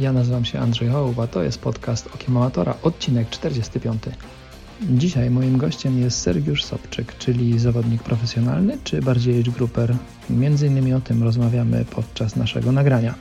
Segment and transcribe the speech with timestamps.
[0.00, 4.02] Ja nazywam się Andrzej Hołba, to jest podcast Okiem Amatora, odcinek 45.
[4.82, 9.96] Dzisiaj moim gościem jest Sergiusz Sobczyk, czyli zawodnik profesjonalny, czy bardziej age grouper.
[10.30, 13.14] Między innymi o tym rozmawiamy podczas naszego nagrania.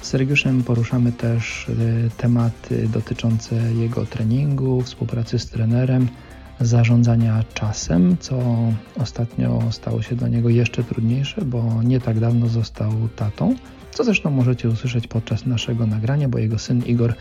[0.00, 6.08] Z Sergiuszem poruszamy też y, tematy dotyczące jego treningu, współpracy z trenerem,
[6.60, 8.38] zarządzania czasem, co
[9.00, 13.54] ostatnio stało się dla niego jeszcze trudniejsze, bo nie tak dawno został tatą,
[13.98, 17.14] co zresztą możecie usłyszeć podczas naszego nagrania, bo jego syn Igor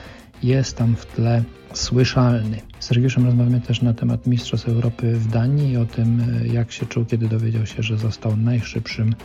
[0.44, 2.62] jest tam w tle słyszalny.
[2.80, 6.22] Z Sergiuszem rozmawiamy też na temat Mistrzostw Europy w Danii i o tym,
[6.54, 9.16] jak się czuł, kiedy dowiedział się, że został najszybszym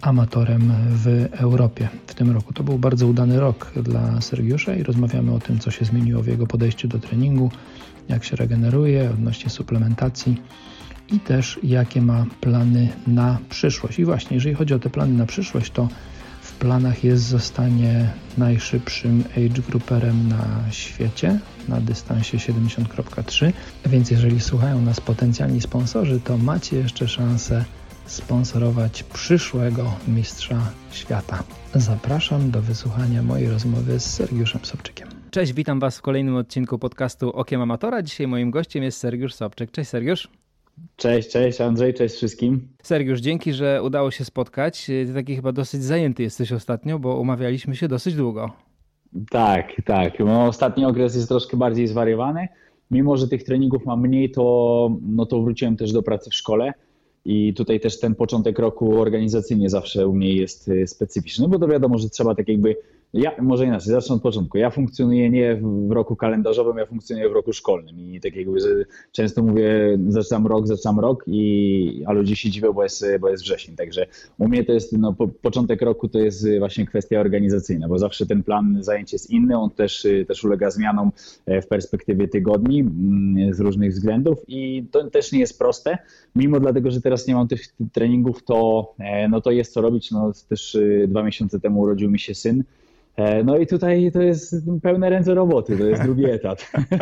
[0.00, 2.52] amatorem w Europie w tym roku.
[2.52, 6.26] To był bardzo udany rok dla Sergiusza i rozmawiamy o tym, co się zmieniło w
[6.26, 7.50] jego podejściu do treningu,
[8.08, 10.42] jak się regeneruje, odnośnie suplementacji
[11.12, 13.98] i też jakie ma plany na przyszłość.
[13.98, 15.88] I właśnie, jeżeli chodzi o te plany na przyszłość, to
[16.58, 23.52] planach jest zostanie najszybszym age grouperem na świecie na dystansie 70.3,
[23.86, 27.64] więc jeżeli słuchają nas potencjalni sponsorzy, to macie jeszcze szansę
[28.06, 31.42] sponsorować przyszłego mistrza świata.
[31.74, 35.08] Zapraszam do wysłuchania mojej rozmowy z Sergiuszem Sobczykiem.
[35.30, 38.02] Cześć, witam Was w kolejnym odcinku podcastu Okiem Amatora.
[38.02, 39.70] Dzisiaj moim gościem jest Sergiusz Sobczyk.
[39.70, 40.28] Cześć Sergiusz.
[40.96, 42.68] Cześć, cześć Andrzej, cześć wszystkim.
[42.82, 44.86] Sergiusz, dzięki, że udało się spotkać.
[44.86, 48.50] Ty taki chyba dosyć zajęty jesteś ostatnio, bo umawialiśmy się dosyć długo.
[49.30, 50.18] Tak, tak.
[50.18, 52.48] No, ostatni okres jest troszkę bardziej zwariowany.
[52.90, 56.72] Mimo, że tych treningów mam mniej, to, no to wróciłem też do pracy w szkole.
[57.30, 61.68] I tutaj też ten początek roku organizacyjnie zawsze u mnie jest y, specyficzny, bo to
[61.68, 62.76] wiadomo, że trzeba tak jakby
[63.12, 64.58] ja, może inaczej, zacznę od początku.
[64.58, 68.68] Ja funkcjonuję nie w roku kalendarzowym, ja funkcjonuję w roku szkolnym i tak jakby, że
[69.12, 73.42] często mówię, zaczynam rok, zaczynam rok, i, a ludzie się dziwią, bo jest, bo jest
[73.42, 73.76] wrzesień.
[73.76, 74.06] Także
[74.38, 78.26] u mnie to jest, no, po, początek roku to jest właśnie kwestia organizacyjna, bo zawsze
[78.26, 81.10] ten plan zajęć jest inny, on też, też ulega zmianom
[81.46, 85.98] e, w perspektywie tygodni mm, z różnych względów i to też nie jest proste,
[86.36, 90.10] mimo dlatego, że teraz nie mam tych treningów, to, e, no to jest co robić.
[90.10, 92.64] No, też e, dwa miesiące temu urodził mi się syn,
[93.44, 96.58] no i tutaj to jest pełne ręce roboty, to jest drugi etap.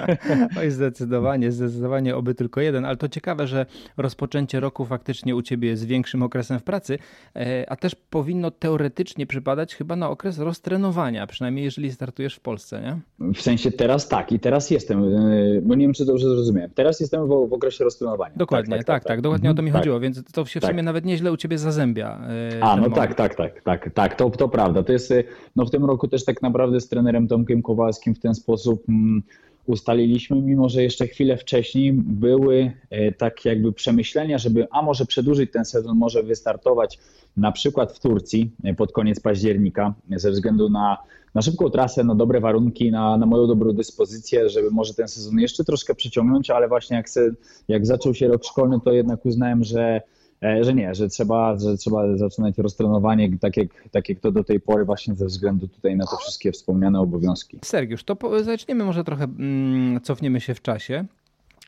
[0.60, 3.66] Oj, zdecydowanie, zdecydowanie oby tylko jeden, ale to ciekawe, że
[3.96, 6.98] rozpoczęcie roku faktycznie u Ciebie jest większym okresem w pracy,
[7.36, 12.80] e, a też powinno teoretycznie przypadać chyba na okres roztrenowania, przynajmniej jeżeli startujesz w Polsce,
[12.80, 13.32] nie?
[13.34, 16.70] W sensie teraz tak i teraz jestem, e, bo nie wiem, czy dobrze zrozumiałem.
[16.74, 18.34] Teraz jestem w, w okresie roztrenowania.
[18.36, 19.80] Dokładnie, tak, tak, tak, tak, tak dokładnie mhm, o to mi tak.
[19.80, 22.20] chodziło, więc to się w sumie nawet nieźle u Ciebie zazębia.
[22.60, 22.94] A, no moment.
[22.94, 24.82] tak, tak, tak, tak, tak, to, to prawda.
[24.82, 25.14] To jest,
[25.56, 28.88] no w tym roku roku też tak naprawdę z trenerem Tomkiem Kowalskim w ten sposób
[28.88, 29.22] mm,
[29.66, 35.52] ustaliliśmy, mimo że jeszcze chwilę wcześniej były e, tak jakby przemyślenia, żeby a może przedłużyć
[35.52, 36.98] ten sezon, może wystartować
[37.36, 40.96] na przykład w Turcji e, pod koniec października ze względu na,
[41.34, 45.38] na szybką trasę, na dobre warunki, na, na moją dobrą dyspozycję, żeby może ten sezon
[45.38, 47.30] jeszcze troszkę przeciągnąć, ale właśnie jak, se,
[47.68, 50.00] jak zaczął się rok szkolny, to jednak uznałem, że
[50.42, 54.60] że nie, że trzeba, że trzeba zaczynać roztrenowanie tak jak, tak jak to do tej
[54.60, 57.58] pory właśnie ze względu tutaj na te wszystkie wspomniane obowiązki.
[57.62, 61.04] Sergiusz, to po, zaczniemy może trochę, mm, cofniemy się w czasie.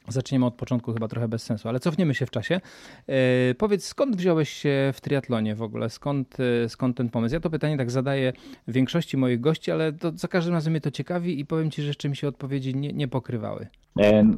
[0.08, 2.60] Zaczniemy od początku, chyba trochę bez sensu, ale cofniemy się w czasie.
[3.06, 5.90] E, powiedz, skąd wziąłeś się w triatlonie w ogóle?
[5.90, 7.34] Skąd, e, skąd ten pomysł?
[7.34, 8.32] Ja to pytanie tak zadaję
[8.68, 11.88] większości moich gości, ale to za każdym razem mnie to ciekawi i powiem Ci, że
[11.88, 13.66] jeszcze mi się odpowiedzi nie, nie pokrywały.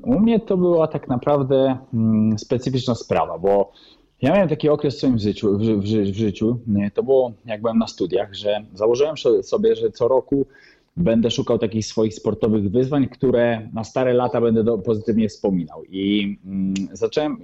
[0.02, 3.72] U mnie to była tak naprawdę mm, specyficzna sprawa, bo
[4.22, 6.58] ja miałem taki okres w swoim życiu, w, w, w życiu,
[6.94, 10.46] to było jak byłem na studiach, że założyłem sobie, że co roku
[10.96, 15.84] będę szukał takich swoich sportowych wyzwań, które na stare lata będę do, pozytywnie wspominał.
[15.84, 17.38] I mm, zacząłem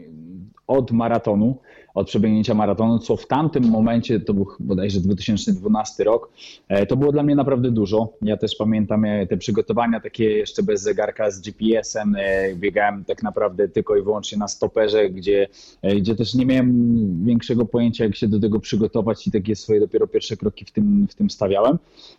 [0.67, 1.57] od maratonu,
[1.97, 6.31] od przebiegnięcia maratonu, co w tamtym momencie, to był bodajże 2012 rok,
[6.69, 8.09] e, to było dla mnie naprawdę dużo.
[8.23, 13.23] Ja też pamiętam e, te przygotowania takie jeszcze bez zegarka z GPS-em, e, biegałem tak
[13.23, 15.49] naprawdę tylko i wyłącznie na stoperze, gdzie,
[15.97, 20.07] gdzie też nie miałem większego pojęcia, jak się do tego przygotować i takie swoje dopiero
[20.07, 21.79] pierwsze kroki w tym, w tym stawiałem.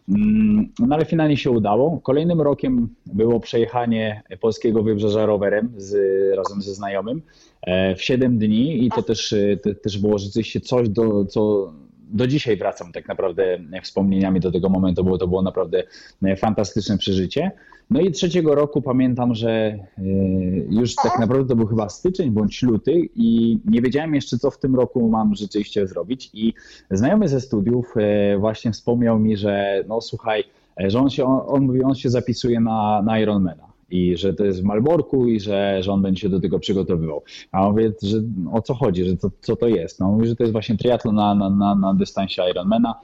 [0.10, 2.00] Mm, no ale finalnie się udało.
[2.04, 5.96] Kolejnym rokiem było przejechanie polskiego wybrzeża rowerem z,
[6.38, 7.22] razem ze znajomym
[7.98, 9.36] w 7 dni i to też
[9.84, 11.74] też było rzeczywiście coś, do, co
[12.10, 15.84] do dzisiaj wracam tak naprawdę wspomnieniami do tego momentu, bo to było naprawdę
[16.38, 17.52] fantastyczne przeżycie.
[17.90, 19.80] No i trzeciego roku pamiętam, że e,
[20.70, 24.60] już tak naprawdę to był chyba styczeń bądź luty i nie wiedziałem jeszcze, co w
[24.60, 26.30] tym roku mam rzeczywiście zrobić.
[26.34, 26.54] I
[26.92, 30.44] znajomy ze studiów e, właśnie wspomniał mi, że no słuchaj,
[30.82, 34.34] e, że on się, on, on mówi, on się zapisuje na, na Ironmana i że
[34.34, 37.24] to jest w Malborku i że, że on będzie się do tego przygotowywał.
[37.52, 38.18] A mówię, że
[38.52, 40.00] o co chodzi, że to, co to jest?
[40.00, 42.96] No mówi, że to jest właśnie triatlon na, na, na, na dystansie Ironmana.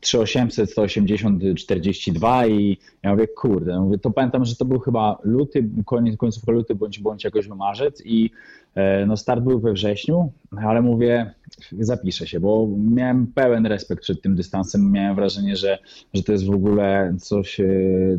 [0.00, 5.68] 3800, 180, 42 i ja mówię, kurde, mówię, to pamiętam, że to był chyba luty,
[5.86, 8.30] koniec końcówka luty bądź, bądź jakoś marzec i
[8.74, 11.34] e, no start był we wrześniu, ale mówię,
[11.78, 15.78] zapiszę się, bo miałem pełen respekt przed tym dystansem, miałem wrażenie, że,
[16.14, 17.66] że to jest w ogóle coś, e,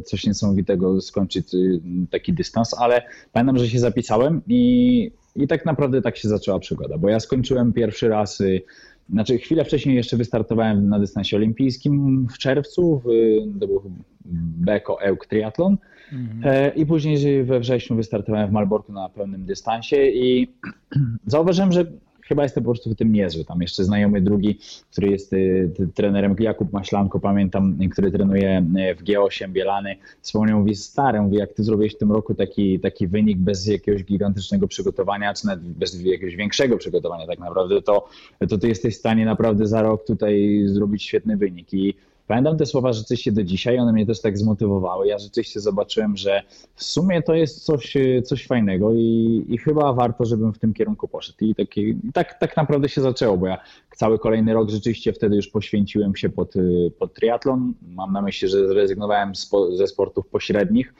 [0.05, 1.57] coś niesamowitego skończyć e,
[2.11, 3.01] taki dystans, ale
[3.31, 7.73] pamiętam, że się zapisałem i, i tak naprawdę tak się zaczęła przygoda, bo ja skończyłem
[7.73, 8.41] pierwszy raz
[9.09, 13.07] znaczy, chwilę wcześniej jeszcze wystartowałem na dystansie olimpijskim w czerwcu, w,
[13.59, 13.81] to był
[14.65, 15.77] Beko Euk Triathlon
[16.13, 16.41] mhm.
[16.43, 20.47] E, i później we wrześniu wystartowałem w Malborku na pełnym dystansie i
[21.25, 21.85] zauważyłem, że
[22.27, 23.45] chyba jestem po prostu w tym niezły.
[23.45, 24.59] Tam jeszcze znajomy drugi,
[24.91, 30.75] który jest y, trenerem, Jakub Maślanko, pamiętam, który trenuje y, w G8 Bielany, wspomniał, mówi,
[30.75, 35.33] stary, mówi, jak ty zrobiłeś w tym roku taki, taki wynik bez jakiegoś gigantycznego przygotowania,
[35.33, 38.07] czy nawet bez jakiegoś większego przygotowania tak naprawdę, to,
[38.49, 41.73] to ty jesteś w stanie naprawdę za rok tutaj zrobić świetny wynik.
[41.73, 41.95] I
[42.27, 45.07] Pamiętam te słowa rzeczywiście do dzisiaj, one mnie też tak zmotywowały.
[45.07, 46.43] Ja rzeczywiście zobaczyłem, że
[46.75, 47.93] w sumie to jest coś,
[48.23, 51.37] coś fajnego i, i chyba warto, żebym w tym kierunku poszedł.
[51.41, 53.57] I taki, tak, tak naprawdę się zaczęło, bo ja
[53.95, 56.53] cały kolejny rok rzeczywiście wtedy już poświęciłem się pod,
[56.99, 57.73] pod triatlon.
[57.87, 59.31] Mam na myśli, że zrezygnowałem
[59.77, 60.93] ze sportów pośrednich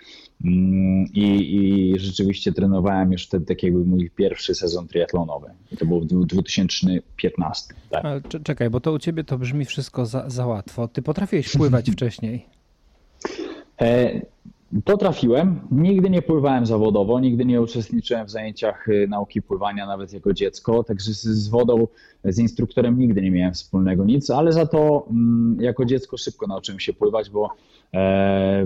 [0.46, 5.48] mm, i, i rzeczywiście trenowałem już wtedy taki jakby mój pierwszy sezon triatlonowy.
[5.72, 7.74] I to był 2015.
[7.90, 8.04] Tak.
[8.44, 10.88] czekaj, bo to u ciebie to brzmi wszystko za, za łatwo.
[10.88, 12.46] Ty potrafiłeś pływać wcześniej.
[13.82, 14.22] E,
[14.86, 15.60] Potrafiłem.
[15.72, 20.84] Nigdy nie pływałem zawodowo, nigdy nie uczestniczyłem w zajęciach y, nauki pływania nawet jako dziecko,
[20.84, 21.88] także z wodą,
[22.26, 26.80] z instruktorem nigdy nie miałem wspólnego nic, ale za to mm, jako dziecko szybko nauczyłem
[26.80, 27.50] się pływać, bo
[27.94, 28.66] e,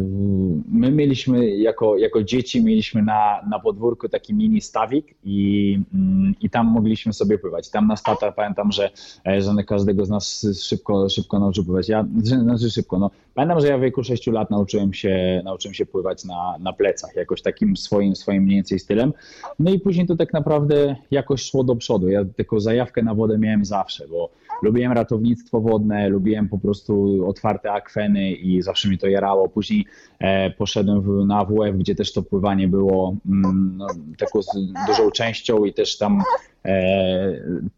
[0.72, 6.50] my mieliśmy jako, jako dzieci mieliśmy na, na podwórku taki mini stawik i, mm, i
[6.50, 7.70] tam mogliśmy sobie pływać.
[7.70, 8.90] Tam na statach pamiętam, że,
[9.26, 11.90] że każdego z nas szybko, szybko nauczył pływać.
[11.90, 13.12] Ja, znaczy szybko, no.
[13.34, 17.16] Pamiętam, że ja w wieku 6 lat nauczyłem się, nauczyłem się pływać na, na plecach,
[17.16, 19.14] jakoś takim swoim, swoim mniej więcej stylem.
[19.60, 22.10] No i później to tak naprawdę jakoś szło do przodu.
[22.10, 24.30] Ja tylko zajawkę na wodę miałem zawsze, bo
[24.64, 29.50] lubiłem ratownictwo wodne, lubiłem po prostu otwarte akweny i zawsze mi to jarało.
[29.50, 29.86] Później
[30.20, 33.88] e, poszedłem na WF, gdzie też to pływanie było mm, no,
[34.18, 34.40] taką
[34.88, 36.22] dużą częścią i też tam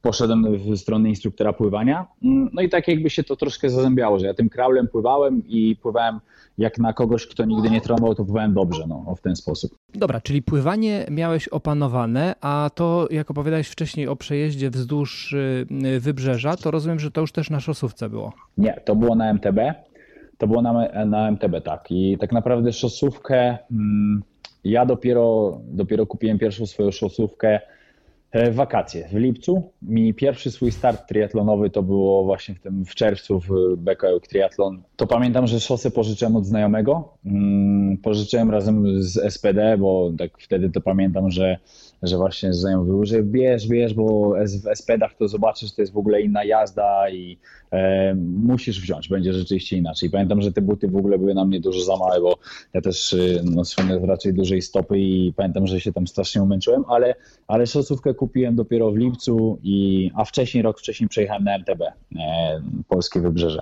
[0.02, 2.08] poszedłem w stronę instruktora pływania.
[2.24, 5.76] Mm, no i tak jakby się to troszkę zazębiało, że ja tym kraulem pływałem i
[5.76, 6.20] pływałem
[6.58, 9.72] jak na kogoś, kto nigdy nie trenował, to pływałem dobrze, no, w ten sposób.
[9.94, 16.58] Dobra, czyli pływanie miałeś opanowane, a to, jak opowiadałeś wcześniej o przejeździe wzdłuż y, wybrzeża,
[16.58, 18.34] to rozumiem, że to już też na szosówce było.
[18.58, 19.60] Nie, to było na MTB.
[20.38, 21.86] To było na, na MTB, tak.
[21.90, 24.24] I tak naprawdę szosówkę, mm,
[24.64, 27.62] ja dopiero, dopiero kupiłem pierwszą swoją szosówkę E,
[28.52, 29.72] wakacje w lipcu.
[29.82, 34.82] Mi pierwszy swój start triatlonowy to było właśnie w tym w czerwcu w BKL Triathlon.
[34.96, 37.14] To pamiętam, że szosę pożyczyłem od znajomego.
[37.26, 41.58] Mm, pożyczyłem razem z SPD, bo tak wtedy to pamiętam, że
[42.04, 45.98] że właśnie znajomy mówił, że bierz, bierz, bo w SPD-ach to zobaczysz, to jest w
[45.98, 47.38] ogóle inna jazda i
[47.72, 50.10] e, musisz wziąć, będzie rzeczywiście inaczej.
[50.10, 52.38] Pamiętam, że te buty w ogóle były na mnie dużo za małe, bo
[52.74, 56.84] ja też y, no, swoje raczej dużej stopy i pamiętam, że się tam strasznie umęczyłem,
[56.88, 57.16] ale,
[57.48, 61.92] ale szosówkę kupiłem dopiero w lipcu, i, a wcześniej, rok wcześniej przejechałem na MTB, e,
[62.88, 63.62] Polskie Wybrzeże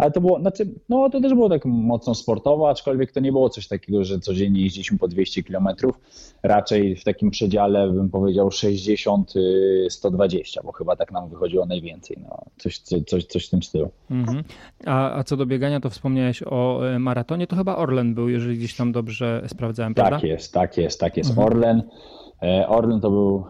[0.00, 3.50] ale to było, znaczy, no to też było tak mocno sportowo, aczkolwiek to nie było
[3.50, 5.68] coś takiego, że codziennie jeździliśmy po 200 km,
[6.42, 12.78] raczej w takim przedziale bym powiedział 60-120, bo chyba tak nam wychodziło najwięcej, no, coś,
[12.78, 13.90] coś, coś w tym stylu.
[14.10, 14.44] Mhm.
[14.86, 18.58] A, a co do biegania, to wspomniałeś o e, maratonie, to chyba Orlen był, jeżeli
[18.58, 20.16] gdzieś tam dobrze sprawdzałem, prawda?
[20.16, 21.46] Tak jest, tak jest, tak jest, mhm.
[21.46, 21.82] Orlen.
[22.42, 23.44] E, Orlen to był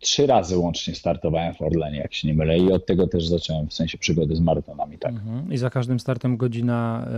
[0.00, 3.68] trzy razy łącznie startowałem w Orlenie, jak się nie mylę, i od tego też zacząłem
[3.68, 4.98] w sensie przygody z maratonami.
[4.98, 5.12] Tak.
[5.12, 5.52] Mhm.
[5.52, 7.08] I za każdym startem godzina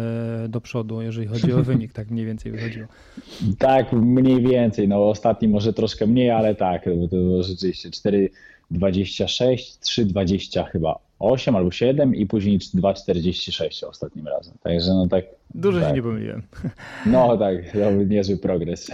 [0.45, 2.87] e, do przodu, jeżeli chodzi o wynik, tak mniej więcej wychodziło.
[3.59, 4.88] tak, mniej więcej.
[4.88, 11.56] No ostatni może troszkę mniej, ale tak, bo to było rzeczywiście 4,26, 3,20 chyba 8
[11.56, 14.54] albo 7 i później 2,46 ostatnim razem.
[14.62, 15.24] Także no tak.
[15.54, 15.88] Dużo tak.
[15.88, 16.42] się nie pomyliłem.
[17.06, 18.90] No tak, to był niezły progres.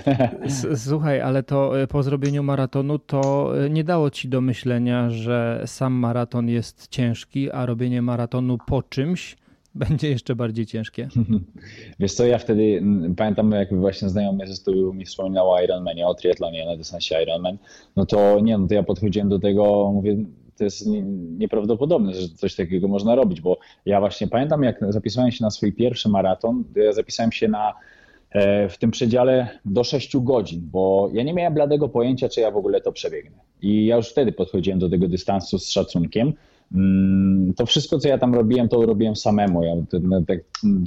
[0.74, 5.62] Słuchaj, ale to e, po zrobieniu maratonu to e, nie dało ci do myślenia, że
[5.66, 9.36] sam maraton jest ciężki, a robienie maratonu po czymś
[9.74, 11.08] będzie jeszcze bardziej ciężkie.
[12.00, 12.82] Wiesz co, ja wtedy
[13.16, 17.58] pamiętam, jak właśnie znajomy ze studiów mi wspominał o Ironmanie, o triatlonie na dystansie Ironman,
[17.96, 20.16] no to nie, no to ja podchodziłem do tego, mówię,
[20.58, 20.86] to jest
[21.38, 25.72] nieprawdopodobne, że coś takiego można robić, bo ja właśnie pamiętam, jak zapisałem się na swój
[25.72, 27.74] pierwszy maraton, to ja zapisałem się na
[28.30, 32.50] e, w tym przedziale do 6 godzin, bo ja nie miałem bladego pojęcia, czy ja
[32.50, 33.38] w ogóle to przebiegnę.
[33.62, 36.32] I ja już wtedy podchodziłem do tego dystansu z szacunkiem,
[37.56, 39.64] to wszystko, co ja tam robiłem, to robiłem samemu.
[39.64, 39.72] Ja
[40.26, 40.38] tak,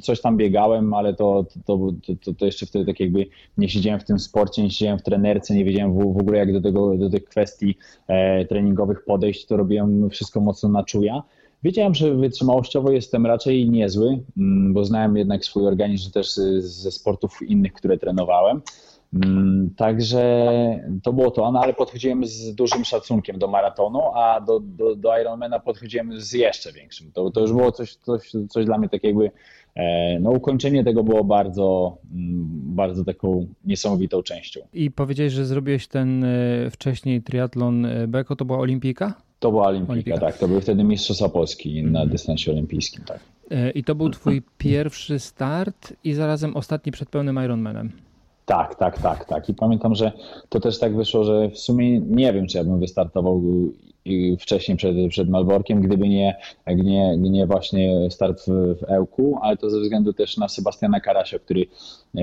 [0.02, 1.80] coś tam biegałem, ale to, to,
[2.26, 3.26] to, to, jeszcze wtedy tak jakby
[3.58, 6.54] nie siedziałem w tym sporcie, nie siedziałem w trenerce, nie wiedziałem w, w ogóle jak
[6.54, 11.24] do, tego, do tych kwestii e, treningowych podejść, to robiłem wszystko mocno na czuja.
[11.64, 17.42] Wiedziałem, że wytrzymałościowo jestem raczej niezły, mm, bo znałem jednak swój organizm też ze sportów
[17.42, 18.62] innych, które trenowałem.
[19.13, 20.46] Mm, także
[21.03, 25.20] to było to, no ale podchodziłem z dużym szacunkiem do maratonu, a do, do, do
[25.22, 27.12] Ironmana podchodziłem z jeszcze większym.
[27.12, 29.32] To, to już było coś, coś, coś dla mnie tak jakby,
[29.75, 34.60] e, no ukończenie tego było bardzo, mm, bardzo taką niesamowitą częścią.
[34.74, 39.13] I powiedziałeś, że zrobiłeś ten e, wcześniej triatlon e, Beko, to była olimpijka?
[39.39, 40.20] To była olimpijka, olimpijka.
[40.20, 40.38] tak.
[40.38, 43.20] To był wtedy Mistrzostwa Polski na dystansie olimpijskim, tak.
[43.75, 47.91] I to był twój pierwszy start i zarazem ostatni przed pełnym Ironmanem.
[48.45, 49.50] Tak, tak, tak, tak.
[49.50, 50.12] I pamiętam, że
[50.50, 53.41] to też tak wyszło, że w sumie nie wiem, czy ja bym wystartował
[54.39, 59.70] wcześniej przed, przed Malborkiem, gdyby nie, nie, nie właśnie start w, w Ełku, ale to
[59.70, 61.65] ze względu też na Sebastiana Karasia, który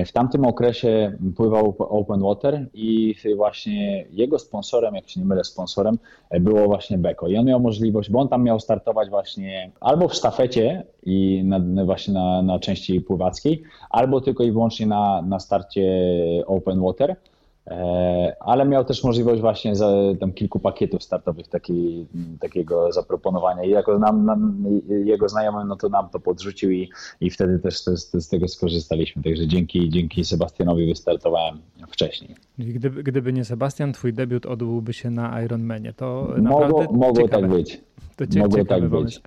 [0.05, 5.97] w tamtym okresie pływał Open Water i właśnie jego sponsorem, jak się nie mylę, sponsorem
[6.39, 7.27] było właśnie Beko.
[7.27, 11.85] I on miał możliwość, bo on tam miał startować właśnie albo w sztafecie i na,
[11.85, 15.83] właśnie na, na części pływackiej, albo tylko i wyłącznie na, na starcie
[16.47, 17.15] Open Water.
[17.69, 22.07] E, ale miał też możliwość właśnie za, tam kilku pakietów startowych taki,
[22.39, 26.89] takiego zaproponowania i jako nam, nam, jego znajomy no to nam to podrzucił i,
[27.21, 31.59] i wtedy też to, to, z tego skorzystaliśmy, także dzięki, dzięki Sebastianowi wystartowałem
[31.89, 32.35] wcześniej.
[32.57, 37.81] Gdyby, gdyby nie Sebastian, twój debiut odbyłby się na Ironmanie, to mogło, mogło tak być.
[38.19, 39.21] To cie, mogło tak być.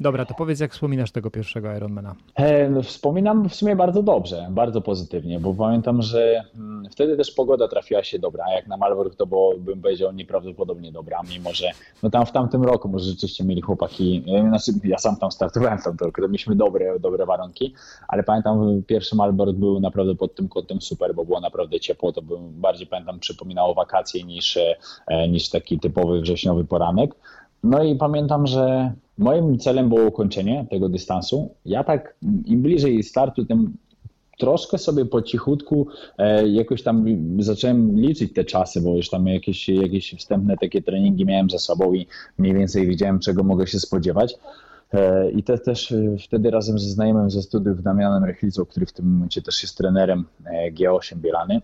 [0.00, 2.14] Dobra, to powiedz, jak wspominasz tego pierwszego Ironmana?
[2.34, 7.30] E, no, wspominam w sumie bardzo dobrze, bardzo pozytywnie, bo pamiętam, że mm, wtedy też
[7.30, 11.52] pogoda trafiła się dobra, a jak na Malbork to było, bym powiedział, nieprawdopodobnie dobra, mimo
[11.52, 11.70] że
[12.02, 15.84] no tam w tamtym roku może rzeczywiście mieli chłopaki, znaczy ja sam tam startowałem w
[15.84, 17.74] tamtym roku, to mieliśmy dobre, dobre warunki,
[18.08, 22.22] ale pamiętam, pierwszy Malbork był naprawdę pod tym kątem super, bo było naprawdę ciepło, to
[22.22, 24.58] był, bardziej pamiętam, przypominało wakacje niż,
[25.06, 27.14] e, niż taki typowy wrześniowy poranek.
[27.66, 31.54] No i pamiętam, że moim celem było ukończenie tego dystansu.
[31.64, 33.76] Ja tak im bliżej startu, tym
[34.38, 35.86] troszkę sobie po cichutku
[36.18, 37.04] e, jakoś tam
[37.38, 41.92] zacząłem liczyć te czasy, bo już tam jakieś, jakieś wstępne takie treningi miałem za sobą
[41.92, 42.06] i
[42.38, 44.34] mniej więcej wiedziałem, czego mogę się spodziewać.
[44.92, 48.92] E, I te, też e, wtedy razem ze znajomym ze studiów Damianem Rechlicą, który w
[48.92, 50.24] tym momencie też jest trenerem
[50.72, 51.60] G8 Bielany,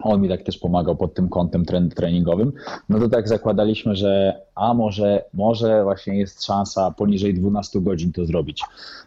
[0.00, 1.64] on mi tak też pomagał pod tym kątem
[1.94, 2.52] treningowym.
[2.88, 8.26] No to tak zakładaliśmy, że a może, może właśnie jest szansa poniżej 12 godzin to
[8.26, 8.62] zrobić,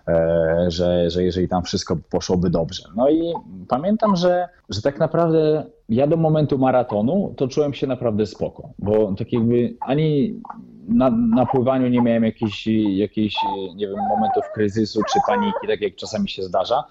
[0.08, 2.84] e, że, że jeżeli tam wszystko poszłoby dobrze.
[2.96, 3.34] No i
[3.68, 9.14] pamiętam, że, że tak naprawdę ja do momentu maratonu to czułem się naprawdę spoko, bo
[9.18, 10.42] tak jakby ani
[10.90, 13.36] na, na pływaniu nie miałem jakichś, jakichś,
[13.76, 16.84] nie wiem, momentów kryzysu czy paniki, tak jak czasami się zdarza.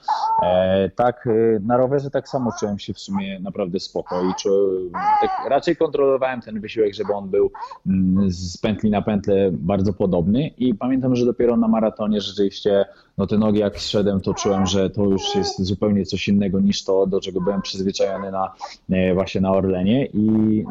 [0.43, 4.51] E, tak, e, na rowerze tak samo czułem się w sumie naprawdę spoko i czu,
[5.21, 7.51] tak raczej kontrolowałem ten wysiłek, żeby on był
[7.87, 12.85] mm, z pętli na pętlę bardzo podobny i pamiętam, że dopiero na maratonie rzeczywiście
[13.19, 16.85] no te nogi jak zszedłem, to czułem, że to już jest zupełnie coś innego niż
[16.85, 18.53] to, do czego byłem przyzwyczajony na,
[18.91, 20.07] e, właśnie na Orlenie.
[20.07, 20.21] I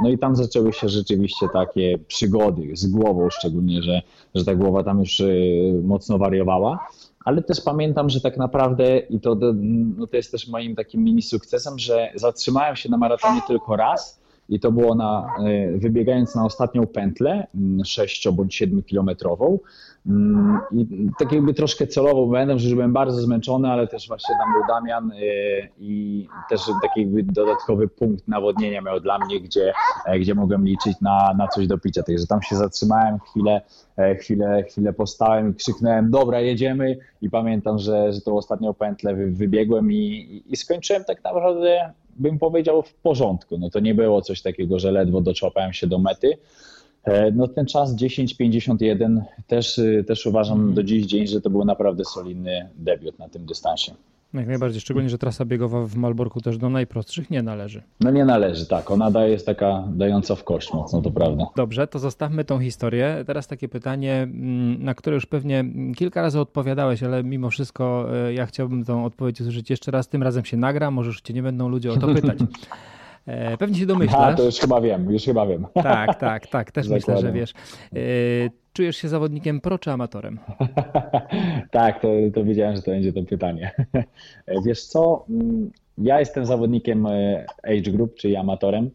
[0.04, 4.02] no i tam zaczęły się rzeczywiście takie przygody z głową szczególnie, że,
[4.36, 5.26] że ta głowa tam już e,
[5.84, 6.88] mocno wariowała.
[7.26, 9.38] Ale też pamiętam, że tak naprawdę, i to,
[9.98, 14.20] no to jest też moim takim mini sukcesem, że zatrzymałem się na maratonie tylko raz
[14.50, 17.48] i to było na, e, wybiegając na ostatnią pętlę,
[17.84, 19.60] 6 bądź 7 kilometrową
[20.08, 24.54] Mm, I tak jakby troszkę celowo będę, że byłem bardzo zmęczony, ale też właśnie tam
[24.54, 29.74] był Damian y, i też taki jakby dodatkowy punkt nawodnienia miał dla mnie, gdzie,
[30.06, 32.04] e, gdzie mogłem liczyć na, na coś do picia.
[32.04, 33.62] Także tam się zatrzymałem chwilę,
[33.98, 39.16] e, chwilę, chwilę postałem i krzyknąłem, dobra, jedziemy i pamiętam, że, że tą ostatnią pętlę
[39.16, 43.58] wybiegłem i, i skończyłem tak naprawdę, bym powiedział, w porządku.
[43.58, 46.38] No to nie było coś takiego, że ledwo doczłapałem się do mety,
[47.08, 50.74] E, no ten czas 10.51 też, y, też uważam mhm.
[50.74, 53.92] do dziś dzień, że to był naprawdę solidny debiut na tym dystansie.
[54.34, 57.84] Jak najbardziej, szczególnie, że trasa biegowa w Malborku też do najprostszych nie należy.
[58.00, 58.92] No nie należy, tak.
[58.92, 61.46] Ona daje, jest taka dająca w kość mocno, to prawda.
[61.56, 63.24] Dobrze, to zostawmy tą historię.
[63.28, 65.66] Teraz takie pytanie, mm, na które już pewnie
[65.96, 70.08] kilka razy odpowiadałeś, ale mimo wszystko e, ja chciałbym tą odpowiedź usłyszeć jeszcze raz.
[70.08, 72.38] Tym razem się nagra, może już cię nie będą ludzie o to pytać.
[73.28, 74.34] E, pewnie się domyślasz.
[74.34, 75.68] A, to już chyba wiem, już chyba wiem.
[75.74, 77.54] Tak, tak, tak, też myślę, że wiesz.
[78.78, 80.40] E, czujesz się zawodnikiem pro czy amatorem?
[81.72, 83.72] tak, to, to wiedziałem, że to będzie to pytanie.
[84.66, 87.06] Wiesz co, mm, ja jestem zawodnikiem
[87.64, 88.90] age group, czyli amatorem.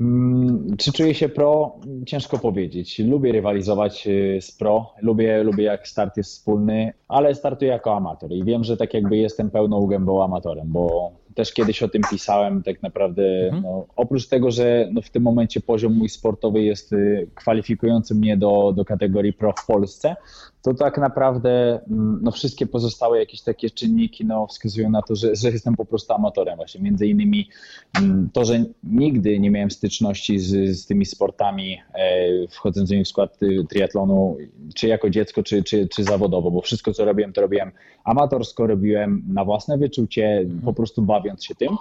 [0.00, 1.76] Mm, czy czuję się pro?
[2.06, 2.98] Ciężko powiedzieć.
[2.98, 8.32] Lubię rywalizować y, z pro, lubię, lubię jak start jest wspólny, ale startuję jako amator
[8.32, 12.62] i wiem, że tak jakby jestem pełną gębą amatorem, bo też kiedyś o tym pisałem,
[12.62, 13.62] tak naprawdę, mhm.
[13.62, 18.36] no, oprócz tego, że no, w tym momencie poziom mój sportowy jest y, kwalifikujący mnie
[18.36, 20.16] do, do kategorii pro w Polsce,
[20.64, 25.36] to tak naprawdę mm, no, wszystkie pozostałe jakieś takie czynniki no, wskazują na to, że,
[25.36, 26.80] że jestem po prostu amatorem właśnie.
[26.80, 27.48] Między innymi
[27.98, 33.38] mm, to, że nigdy nie miałem styczności z, z tymi sportami e, wchodzącymi w skład
[33.68, 34.36] triatlonu,
[34.74, 37.70] czy jako dziecko, czy, czy, czy zawodowo, bo wszystko co robiłem, to robiłem
[38.04, 41.76] amatorsko, robiłem na własne wyczucie, po prostu bawiąc się tym.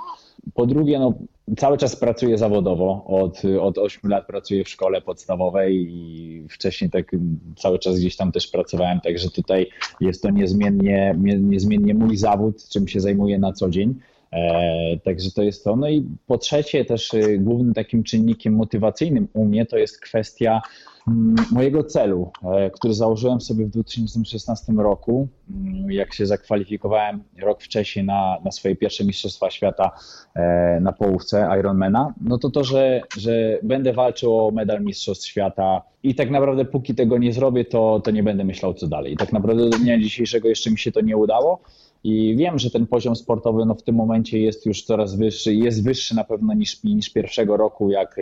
[0.54, 1.14] Po drugie, no,
[1.58, 3.06] cały czas pracuję zawodowo.
[3.08, 7.12] Od, od 8 lat pracuję w szkole podstawowej i wcześniej tak
[7.58, 9.70] cały czas gdzieś tam też pracowałem, także tutaj
[10.02, 13.96] jest to niezmiennie, niezmiennie mój zawód, czym się zajmuję na co dzień.
[14.34, 15.76] E, także to jest to.
[15.76, 20.62] No i po trzecie, też y, głównym takim czynnikiem motywacyjnym u mnie to jest kwestia
[21.08, 27.62] Mm, mojego celu, e, który założyłem sobie w 2016 roku, mm, jak się zakwalifikowałem rok
[27.62, 29.92] wcześniej na, na swoje pierwsze Mistrzostwa Świata
[30.36, 35.82] e, na połówce Ironmana, no to to, że, że będę walczył o medal Mistrzostw Świata
[36.04, 39.14] i tak naprawdę póki tego nie zrobię, to, to nie będę myślał co dalej.
[39.14, 41.60] I tak naprawdę do dnia dzisiejszego jeszcze mi się to nie udało,
[42.04, 45.84] i wiem, że ten poziom sportowy no, w tym momencie jest już coraz wyższy, jest
[45.84, 48.16] wyższy na pewno niż, niż pierwszego roku, jak,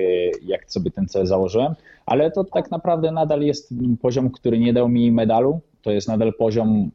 [0.46, 1.74] jak sobie ten cel założyłem,
[2.06, 5.60] ale to tak naprawdę nadal jest poziom, który nie dał mi medalu.
[5.82, 6.92] To jest nadal poziom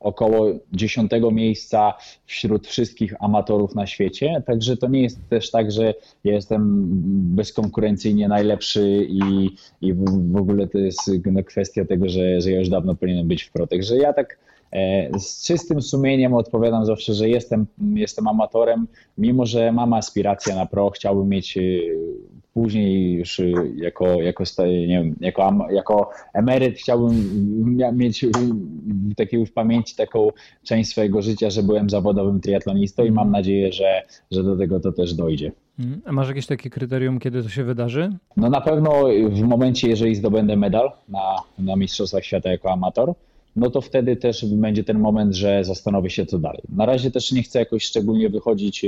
[0.00, 1.94] około dziesiątego miejsca
[2.26, 4.42] wśród wszystkich amatorów na świecie.
[4.46, 5.94] Także to nie jest też tak, że
[6.24, 6.88] ja jestem
[7.34, 12.68] bezkonkurencyjnie najlepszy i, i w ogóle to jest no, kwestia tego, że, że ja już
[12.68, 13.66] dawno powinienem być w pro.
[13.66, 14.51] Także ja tak E,
[15.18, 18.86] z czystym sumieniem odpowiadam zawsze, że jestem, jestem amatorem,
[19.18, 21.60] mimo że mam aspiracje na pro, chciałbym mieć e,
[22.54, 27.14] później już e, jako, jako, nie wiem, jako, jako emeryt chciałbym
[27.92, 28.26] mieć
[29.16, 30.28] takiej w pamięci taką
[30.62, 34.92] część swojego życia, że byłem zawodowym triatlonistą i mam nadzieję, że, że do tego to
[34.92, 35.52] też dojdzie.
[35.78, 36.02] Mhm.
[36.04, 38.16] A masz jakieś takie kryterium, kiedy to się wydarzy?
[38.36, 38.92] No na pewno
[39.30, 43.14] w momencie, jeżeli zdobędę medal na, na Mistrzostwach Świata jako amator,
[43.56, 46.62] no to wtedy też będzie ten moment, że zastanowię się, co dalej.
[46.68, 48.84] Na razie też nie chcę jakoś szczególnie wychodzić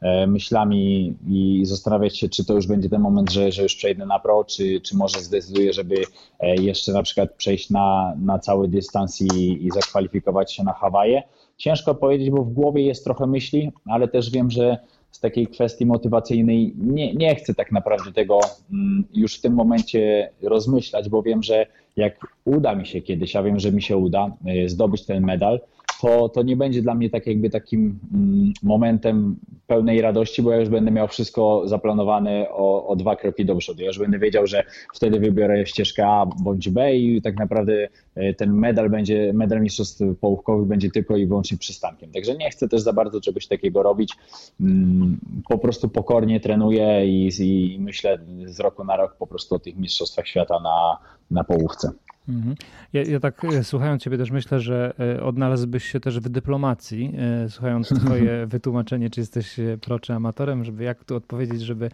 [0.00, 4.06] e, myślami i zastanawiać się, czy to już będzie ten moment, że, że już przejdę
[4.06, 5.96] na pro, czy, czy może zdecyduję, żeby
[6.40, 11.22] e, jeszcze na przykład przejść na, na cały dystans i, i zakwalifikować się na Hawaje.
[11.56, 14.78] Ciężko powiedzieć, bo w głowie jest trochę myśli, ale też wiem, że
[15.10, 18.40] z takiej kwestii motywacyjnej nie, nie chcę tak naprawdę tego
[18.72, 23.42] mm, już w tym momencie rozmyślać, bo wiem, że jak uda mi się kiedyś, a
[23.42, 25.60] wiem, że mi się uda y, zdobyć ten medal,
[26.00, 29.36] to, to nie będzie dla mnie tak jakby takim mm, momentem
[29.66, 33.80] pełnej radości, bo ja już będę miał wszystko zaplanowane o, o dwa kroki do przodu.
[33.80, 38.34] Ja już będę wiedział, że wtedy wybiorę ścieżkę A bądź B i tak naprawdę y,
[38.38, 42.12] ten medal będzie, medal mistrzostw połówkowych będzie tylko i wyłącznie przystankiem.
[42.12, 44.16] Także nie chcę też za bardzo czegoś takiego robić.
[44.60, 49.58] Mm, po prostu pokornie trenuję i, i myślę z roku na rok po prostu o
[49.58, 50.98] tych mistrzostwach świata na,
[51.30, 51.90] na połówce.
[52.28, 52.54] Mhm.
[52.92, 57.14] Ja, ja, tak e, słuchając Ciebie też myślę, że e, odnalazłbyś się też w dyplomacji,
[57.18, 61.90] e, słuchając Twoje wytłumaczenie, czy jesteś pro czy amatorem, żeby jak tu odpowiedzieć, żeby,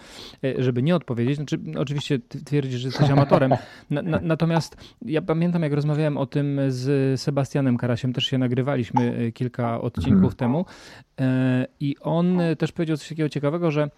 [0.58, 1.36] żeby nie odpowiedzieć.
[1.36, 3.52] Znaczy, oczywiście twierdzisz, że jesteś amatorem.
[3.90, 9.32] Na, na, natomiast ja pamiętam, jak rozmawiałem o tym z Sebastianem Karasiem, też się nagrywaliśmy
[9.32, 10.34] kilka odcinków mhm.
[10.34, 10.64] temu
[11.80, 13.88] i on też powiedział coś takiego ciekawego, że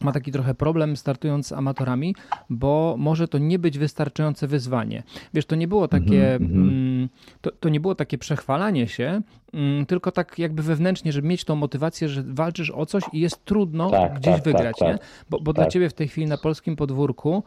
[0.00, 2.14] ma taki trochę problem startując z amatorami,
[2.50, 5.02] bo może to nie być wystarczające wyzwanie.
[5.34, 7.08] Wiesz, to nie było takie, mm -hmm.
[7.40, 9.22] to, to nie było takie przechwalanie się,
[9.54, 13.44] mm, tylko tak jakby wewnętrznie, żeby mieć tą motywację, że walczysz o coś i jest
[13.44, 14.98] trudno tak, gdzieś tak, tak wygrać, tak, nie?
[15.30, 15.72] Bo, bo dla tak.
[15.72, 17.42] ciebie w tej chwili na polskim podwórku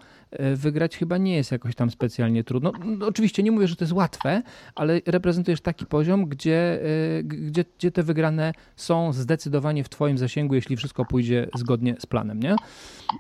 [0.56, 2.72] wygrać chyba nie jest jakoś tam specjalnie trudno.
[2.86, 4.42] No, oczywiście nie mówię, że to jest łatwe,
[4.76, 6.80] ale reprezentujesz taki poziom, gdzie,
[7.20, 12.06] e, gdzie, gdzie te wygrane są zdecydowanie w twoim zasięgu, jeśli wszystko pójdzie zgodnie z
[12.06, 12.56] planem nie?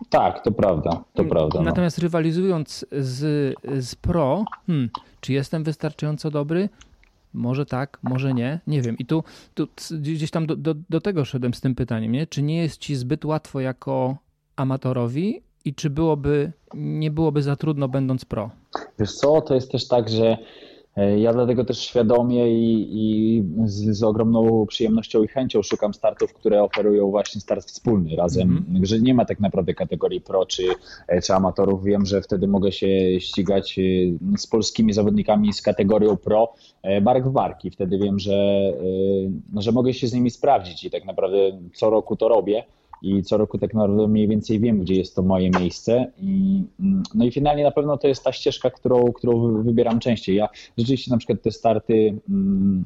[0.09, 1.59] Tak, to prawda, to hmm, prawda.
[1.59, 1.65] No.
[1.65, 4.89] Natomiast rywalizując z, z pro, hmm,
[5.21, 6.69] czy jestem wystarczająco dobry?
[7.33, 8.97] Może tak, może nie, nie wiem.
[8.97, 9.23] I tu,
[9.53, 12.27] tu gdzieś tam do, do, do tego szedłem z tym pytaniem, nie?
[12.27, 14.17] Czy nie jest ci zbyt łatwo jako
[14.55, 18.49] amatorowi i czy byłoby, nie byłoby za trudno będąc pro?
[18.99, 20.37] Wiesz co, to jest też tak, że
[20.95, 26.33] E, ja dlatego też świadomie i, i z, z, ogromną przyjemnością i chęcią szukam startów,
[26.33, 28.85] które oferują właśnie start wspólny razem, mm.
[28.85, 30.63] że nie ma tak naprawdę kategorii pro czy,
[31.07, 31.83] e, czy amatorów.
[31.83, 32.87] Wiem, że wtedy mogę się
[33.19, 33.81] ścigać e,
[34.37, 36.53] z polskimi zawodnikami z kategorią pro
[37.01, 37.71] bark w barki.
[37.71, 38.71] Wtedy wiem, że,
[39.53, 41.37] no, że mogę się z nimi sprawdzić i tak naprawdę
[41.73, 42.63] co roku to robię
[43.05, 46.11] i co roku tak naprawdę mniej więcej wiem, gdzie jest to moje miejsce.
[46.17, 50.35] I, mm, no i finalnie na pewno to jest ta ścieżka, którą, którą wybieram częściej.
[50.35, 52.85] Ja rzeczywiście na przykład te starty mm,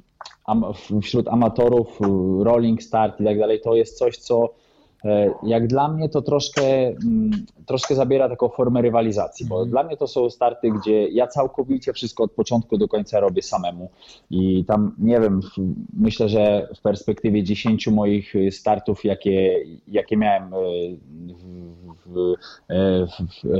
[1.01, 1.99] wśród amatorów,
[2.39, 4.53] rolling start i tak dalej, to jest coś, co
[5.43, 7.31] jak dla mnie to troszkę, mm,
[7.65, 9.69] troszkę zabiera taką formę rywalizacji, bo mm.
[9.69, 13.89] dla mnie to są starty, gdzie ja całkowicie wszystko od początku do końca robię samemu
[14.29, 15.41] i tam nie wiem,
[15.93, 20.57] myślę, że w perspektywie 10 moich startów, jakie, jakie miałem e,
[21.33, 22.33] w, w,
[22.69, 23.07] e,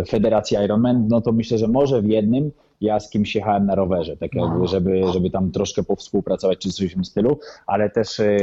[0.06, 3.76] w Federacji Ironman, no to myślę, że może w jednym ja z kimś jechałem na
[3.76, 8.20] rowerze, tak jakby, żeby, żeby tam troszkę powspółpracować czy coś w tym stylu, ale też,
[8.20, 8.38] e,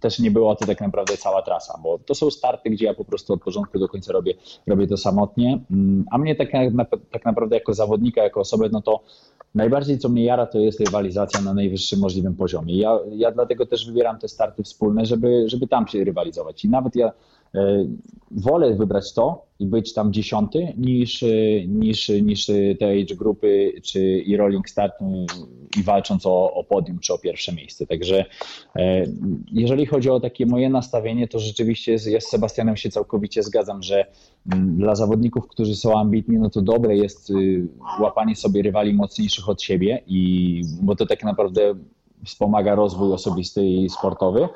[0.00, 3.04] też nie była to tak naprawdę cała trasa, bo to są starty, gdzie ja po
[3.04, 4.34] prostu od początku do końca robię,
[4.66, 6.48] robię to samotnie, mm, a mnie tak,
[7.12, 9.00] tak naprawdę jako zawodnika, jako osobę, no to
[9.54, 12.78] najbardziej co mnie jara, to jest rywalizacja na najwyższym możliwym poziomie.
[12.78, 16.64] Ja, ja dlatego też wybieram te starty wspólne, żeby, żeby tam się rywalizować.
[16.64, 17.12] I nawet ja
[18.30, 21.26] wolę wybrać to i być tam dziesiąty niż, e,
[21.66, 22.46] niż, niż
[22.78, 25.08] te age grupy czy i rolling start no,
[25.80, 27.86] i walcząc o, o podium czy o pierwsze miejsce.
[27.86, 28.24] Także
[28.76, 29.06] e,
[29.52, 34.06] jeżeli chodzi o takie moje nastawienie, to rzeczywiście ja z Sebastianem się całkowicie zgadzam, że
[34.52, 37.68] mm, dla zawodników, którzy są ambitni, no to dobre jest y,
[38.00, 41.74] łapanie sobie rywali mocniejszych od siebie i bo to tak naprawdę
[42.24, 44.48] wspomaga rozwój osobisty i sportowy.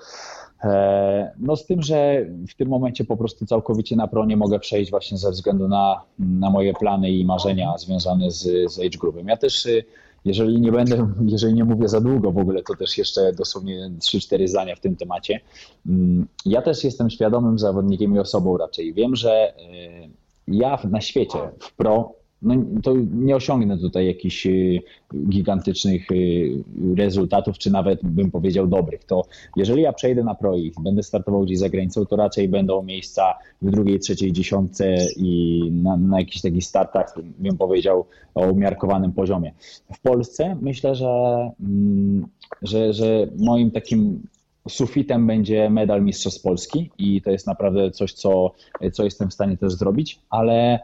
[0.64, 4.58] E, no z tym, że w tym momencie po prostu całkowicie na pro nie mogę
[4.58, 9.28] przejść właśnie ze względu na, na moje plany i marzenia związane z, z age groupem.
[9.28, 9.84] Ja też, y,
[10.24, 14.48] jeżeli nie będę, jeżeli nie mówię za długo w ogóle, to też jeszcze dosłownie 3-4
[14.48, 15.40] zdania w tym temacie.
[15.86, 18.94] Mm, ja też jestem świadomym zawodnikiem i osobą raczej.
[18.94, 20.10] Wiem, że y,
[20.48, 24.82] ja na świecie w pro no, to nie osiągnę tutaj jakichś y,
[25.28, 26.64] gigantycznych y,
[26.96, 29.04] rezultatów, czy nawet bym powiedział dobrych.
[29.04, 29.22] To
[29.56, 33.34] jeżeli ja przejdę na pro i będę startował gdzieś za granicą, to raczej będą miejsca
[33.62, 39.52] w drugiej, trzeciej dziesiątce i na, na jakichś takich startach, bym powiedział, o umiarkowanym poziomie.
[39.94, 42.26] W Polsce myślę, że, mm,
[42.62, 44.22] że, że moim takim
[44.68, 48.52] sufitem będzie medal Mistrzostw Polski i to jest naprawdę coś, co,
[48.92, 50.80] co jestem w stanie też zrobić, ale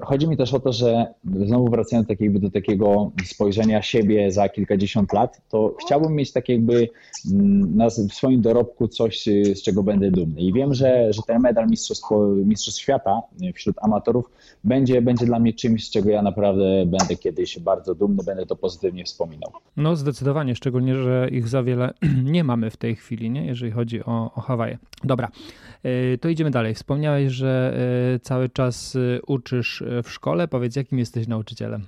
[0.00, 1.06] chodzi mi też o to, że
[1.46, 6.48] znowu wracając tak jakby do takiego spojrzenia siebie za kilkadziesiąt lat, to chciałbym mieć tak
[6.48, 6.88] jakby
[7.32, 10.40] mm, w swoim dorobku coś, z czego będę dumny.
[10.40, 12.06] I wiem, że, że ten medal Mistrzostw,
[12.44, 13.22] Mistrzostw Świata
[13.54, 14.30] wśród amatorów
[14.64, 18.56] będzie, będzie dla mnie czymś, z czego ja naprawdę będę kiedyś bardzo dumny, będę to
[18.56, 19.50] pozytywnie wspominał.
[19.76, 21.94] No zdecydowanie, szczególnie, że ich za wiele
[22.24, 23.46] nie mamy w tej chwili, nie?
[23.46, 24.78] jeżeli chodzi o, o Hawaje.
[25.04, 25.71] Dobra, e,
[26.20, 26.74] to idziemy dalej.
[26.74, 27.78] Wspomniałeś, że
[28.14, 30.48] e, cały czas uczy uczysz e, w szkole?
[30.48, 31.86] Powiedz, jakim jesteś nauczycielem?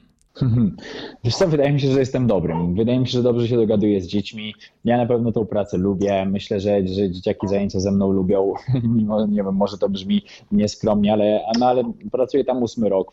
[1.25, 2.75] Wiesz co, wydaje mi się, że jestem dobrym.
[2.75, 4.55] Wydaje mi się, że dobrze się dogaduję z dziećmi.
[4.85, 6.27] Ja na pewno tą pracę lubię.
[6.27, 8.53] Myślę, że, że dzieciaki zajęcia ze mną lubią.
[8.97, 13.13] Mimo, nie wiem, może to brzmi nieskromnie, ale, no, ale pracuję tam ósmy rok.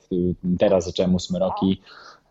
[0.60, 1.82] Teraz zacząłem ósmy rok i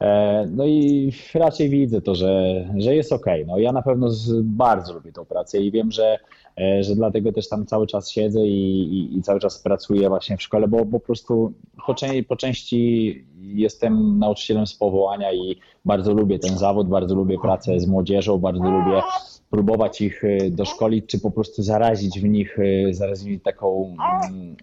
[0.00, 3.26] e, no i raczej widzę to, że, że jest ok.
[3.46, 4.10] No, ja na pewno
[4.42, 6.39] bardzo lubię tą pracę i wiem, że E,
[6.80, 10.42] że dlatego też tam cały czas siedzę i, i, i cały czas pracuję właśnie w
[10.42, 11.52] szkole, bo, bo po prostu
[11.86, 11.94] po,
[12.28, 17.86] po części jestem nauczycielem z powołania i bardzo lubię ten zawód, bardzo lubię pracę z
[17.86, 19.02] młodzieżą, bardzo lubię
[19.50, 23.96] próbować ich e, doszkolić, czy po prostu zarazić w nich, e, zarazić taką
[24.30, 24.56] mm,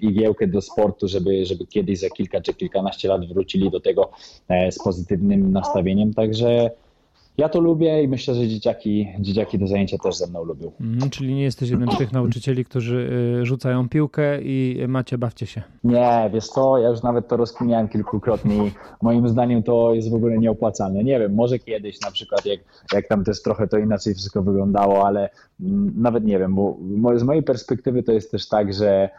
[0.00, 4.10] igiełkę do sportu, żeby, żeby kiedyś za kilka czy kilkanaście lat wrócili do tego
[4.70, 6.14] z pozytywnym nastawieniem.
[6.14, 6.70] Także
[7.40, 10.72] ja to lubię i myślę, że dzieciaki, dzieciaki te zajęcia też ze mną lubią.
[10.80, 13.10] Mm, czyli nie jesteś jednym z tych nauczycieli, którzy
[13.42, 15.62] y, rzucają piłkę i macie, bawcie się.
[15.84, 18.70] Nie, wiesz co, ja już nawet to rozkminiałem kilkukrotnie i
[19.02, 21.04] moim zdaniem to jest w ogóle nieopłacalne.
[21.04, 22.60] Nie wiem, może kiedyś na przykład, jak,
[22.92, 26.76] jak tam też trochę to inaczej wszystko wyglądało, ale mm, nawet nie wiem, bo
[27.16, 29.10] z mojej perspektywy to jest też tak, że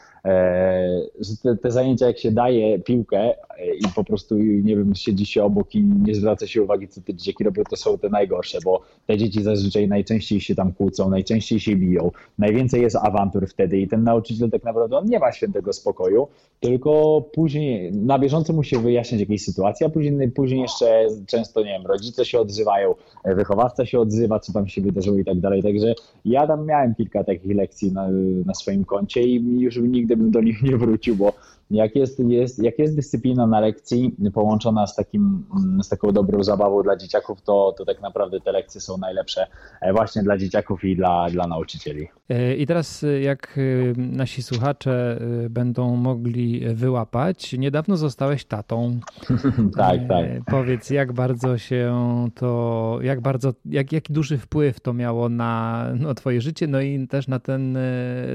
[1.19, 5.25] że te, te, zajęcia, jak się daje piłkę e, i po prostu, nie wiem, siedzi
[5.25, 8.57] się obok i nie zwraca się uwagi, co te dzieciaki robią, to są te najgorsze,
[8.65, 13.77] bo te dzieci zazwyczaj najczęściej się tam kłócą, najczęściej się biją, najwięcej jest awantur wtedy
[13.77, 16.27] i ten nauczyciel tak naprawdę on nie ma świętego spokoju,
[16.59, 21.85] tylko później na bieżąco musi wyjaśniać jakieś sytuacje, a później, później jeszcze często, nie wiem,
[21.85, 25.93] rodzice się odzywają, e, wychowawca się odzywa, co tam się wydarzyło i tak dalej, także
[26.25, 28.07] ja tam miałem kilka takich lekcji na,
[28.45, 31.33] na swoim koncie i już nigdy nigdy bym do nich nie wrócił, bo
[31.71, 35.43] jak jest, jest, jak jest dyscyplina na lekcji połączona z, takim,
[35.83, 39.47] z taką dobrą zabawą dla dzieciaków, to, to tak naprawdę te lekcje są najlepsze
[39.81, 42.07] e, właśnie dla dzieciaków i dla, dla nauczycieli.
[42.29, 43.59] E, I teraz, e, jak
[43.97, 48.99] nasi słuchacze będą mogli wyłapać, niedawno zostałeś tatą.
[49.77, 50.25] tak, tak.
[50.45, 51.93] Powiedz, jak bardzo się
[52.35, 57.07] to, jak bardzo, jak, jaki duży wpływ to miało na no, twoje życie, no i
[57.07, 57.77] też na ten,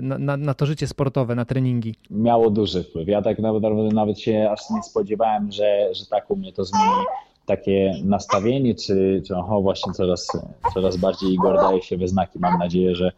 [0.03, 1.95] na, na, na to życie sportowe, na treningi?
[2.11, 3.09] Miało duży wpływ.
[3.09, 7.05] Ja tak naprawdę nawet się aż nie spodziewałem, że, że tak u mnie to zmieni
[7.47, 10.29] takie nastawienie, czy, czy oho, właśnie coraz,
[10.75, 12.39] coraz bardziej Igor daje się we znaki.
[12.39, 13.13] Mam nadzieję, że,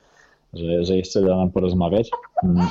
[0.54, 2.10] że, że jeszcze da nam porozmawiać.
[2.44, 2.66] Mm,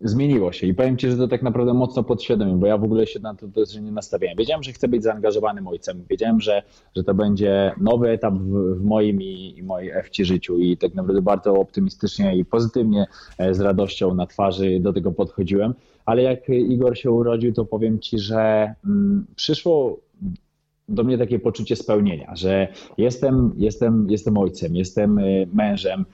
[0.00, 3.06] zmieniło się i powiem Ci, że to tak naprawdę mocno podświadomie, bo ja w ogóle
[3.06, 4.36] się na to też nie nastawiałem.
[4.38, 6.04] Wiedziałem, że chcę być zaangażowanym ojcem.
[6.10, 6.62] Wiedziałem, że,
[6.96, 10.94] że to będzie nowy etap w, w moim i, i mojej FC życiu i tak
[10.94, 13.06] naprawdę bardzo optymistycznie i pozytywnie
[13.38, 15.74] e, z radością na twarzy do tego podchodziłem.
[16.04, 19.98] Ale jak Igor się urodził, to powiem Ci, że mm, przyszło
[20.88, 26.04] do mnie takie poczucie spełnienia, że jestem, jestem, jestem ojcem, jestem y, mężem,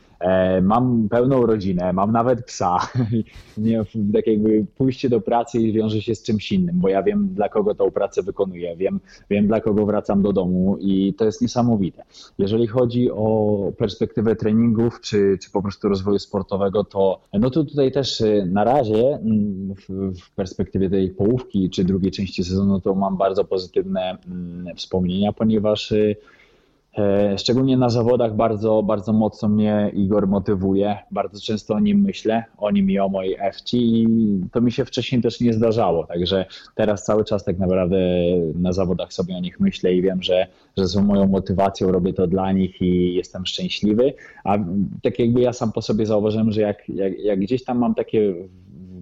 [0.62, 2.78] mam pełną rodzinę, mam nawet psa.
[3.58, 7.48] Nie, tak jakby pójście do pracy wiąże się z czymś innym, bo ja wiem, dla
[7.48, 9.00] kogo tą pracę wykonuję, wiem,
[9.30, 12.02] wiem dla kogo wracam do domu i to jest niesamowite.
[12.38, 17.92] Jeżeli chodzi o perspektywę treningów, czy, czy po prostu rozwoju sportowego, to no to tutaj
[17.92, 23.16] też y, na razie mm, w, perspektywie tej połówki, czy drugiej części sezonu, to mam
[23.16, 26.14] bardzo pozytywne mm, wspomnienia, ponieważ e,
[27.36, 30.98] szczególnie na zawodach bardzo, bardzo mocno mnie Igor motywuje.
[31.10, 34.06] Bardzo często o nim myślę, o nim i o mojej FC i
[34.52, 37.96] to mi się wcześniej też nie zdarzało, także teraz cały czas tak naprawdę
[38.54, 42.26] na zawodach sobie o nich myślę i wiem, że, że są moją motywacją, robię to
[42.26, 44.58] dla nich i jestem szczęśliwy, a
[45.02, 48.34] tak jakby ja sam po sobie zauważyłem, że jak, jak, jak gdzieś tam mam takie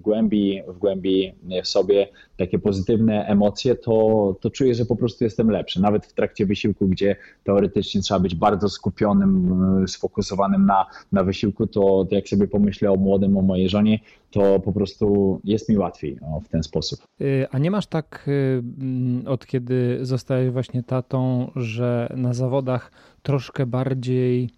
[0.05, 1.33] głębi, w głębi
[1.65, 5.81] w sobie takie pozytywne emocje, to, to czuję, że po prostu jestem lepszy.
[5.81, 11.67] Nawet w trakcie wysiłku, gdzie teoretycznie trzeba być bardzo skupionym, e, sfokusowanym na, na wysiłku,
[11.67, 13.99] to, to jak sobie pomyślę o młodym, o mojej żonie,
[14.31, 17.01] to po prostu jest mi łatwiej w ten sposób.
[17.21, 18.27] Y, a nie masz tak
[19.27, 24.51] od kiedy zostałeś właśnie tatą, że na zawodach troszkę bardziej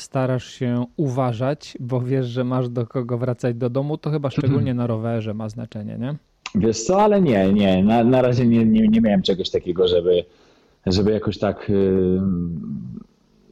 [0.00, 4.74] starasz się uważać, bo wiesz, że masz do kogo wracać do domu, to chyba szczególnie
[4.74, 6.14] na rowerze ma znaczenie, nie?
[6.54, 7.82] Wiesz co, ale nie, nie.
[7.82, 10.24] Na, na razie nie, nie, nie miałem czegoś takiego, żeby,
[10.86, 11.72] żeby jakoś tak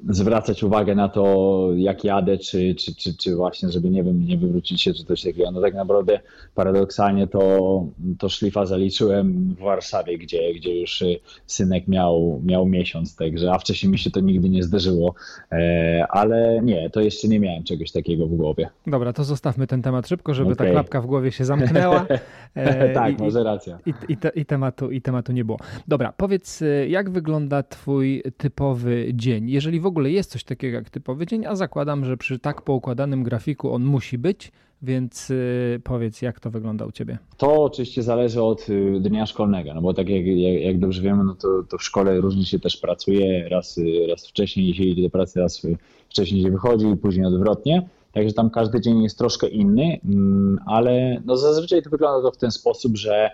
[0.09, 4.38] zwracać uwagę na to, jak jadę, czy, czy, czy, czy właśnie, żeby nie wiem, nie
[4.38, 5.50] wywrócić się, czy coś takiego.
[5.50, 6.20] No tak naprawdę
[6.54, 7.85] paradoksalnie to,
[8.18, 13.59] to szlifa zaliczyłem w Warszawie, gdzie, gdzie już y, synek miał, miał miesiąc, także, a
[13.59, 15.14] wcześniej mi się to nigdy nie zdarzyło,
[15.52, 18.68] e, ale nie, to jeszcze nie miałem czegoś takiego w głowie.
[18.87, 20.66] Dobra, to zostawmy ten temat szybko, żeby okay.
[20.66, 22.06] ta klapka w głowie się zamknęła.
[22.54, 23.78] E, tak, i, może racja.
[23.87, 25.59] I, i, te, i, tematu, I tematu nie było.
[25.88, 29.50] Dobra, powiedz, y, jak wygląda twój typowy dzień?
[29.50, 33.22] Jeżeli w ogóle jest coś takiego jak typowy dzień, a zakładam, że przy tak poukładanym
[33.22, 37.18] grafiku on musi być, więc y, powiedz, jak to wygląda u Ciebie?
[37.37, 41.25] To oczywiście zależy od y, dnia szkolnego, no bo tak jak, jak, jak dobrze wiemy,
[41.25, 45.03] no to, to w szkole różnie się też pracuje, raz, y, raz wcześniej się idzie
[45.03, 45.66] do pracy, raz
[46.09, 47.88] wcześniej się wychodzi i później odwrotnie.
[48.12, 52.37] Także tam każdy dzień jest troszkę inny, mm, ale no zazwyczaj to wygląda to w
[52.37, 53.31] ten sposób, że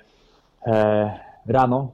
[0.66, 1.10] e,
[1.46, 1.92] rano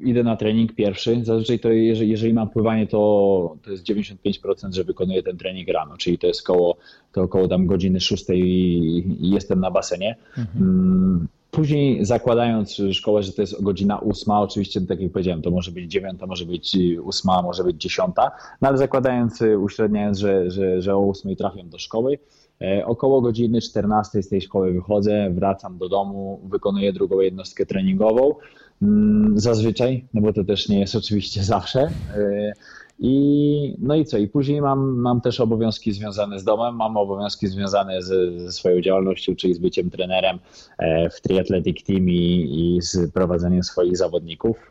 [0.00, 1.20] idę na trening pierwszy.
[1.24, 5.96] Zazwyczaj to jeżeli, jeżeli mam pływanie, to, to jest 95%, że wykonuję ten trening rano,
[5.96, 6.76] czyli to jest koło,
[7.12, 10.16] to około tam godziny 6 i, jestem na basenie.
[10.38, 10.68] Mhm.
[10.68, 15.70] Mm, później zakładając szkołę, że to jest godzina 8, oczywiście tak jak powiedziałem, to może
[15.70, 18.14] być 9, może być 8, może być 10,
[18.60, 22.18] no ale zakładając, uśredniając, że, że, że o 8 trafiam do szkoły,
[22.60, 28.34] e, Około godziny 14 z tej szkoły wychodzę, wracam do domu, wykonuję drugą jednostkę treningową.
[28.82, 31.80] Mm, zazwyczaj, no bo to też nie jest oczywiście zawsze.
[32.16, 32.52] E,
[33.00, 34.18] I, no i co?
[34.18, 39.36] I później mam, mam też obowiązki związane z domem, mam obowiązki związane ze swoją działalnością,
[39.36, 40.38] czyli z byciem trenerem
[40.78, 44.70] e, w Triathletic Team i, i z prowadzeniem swoich zawodników.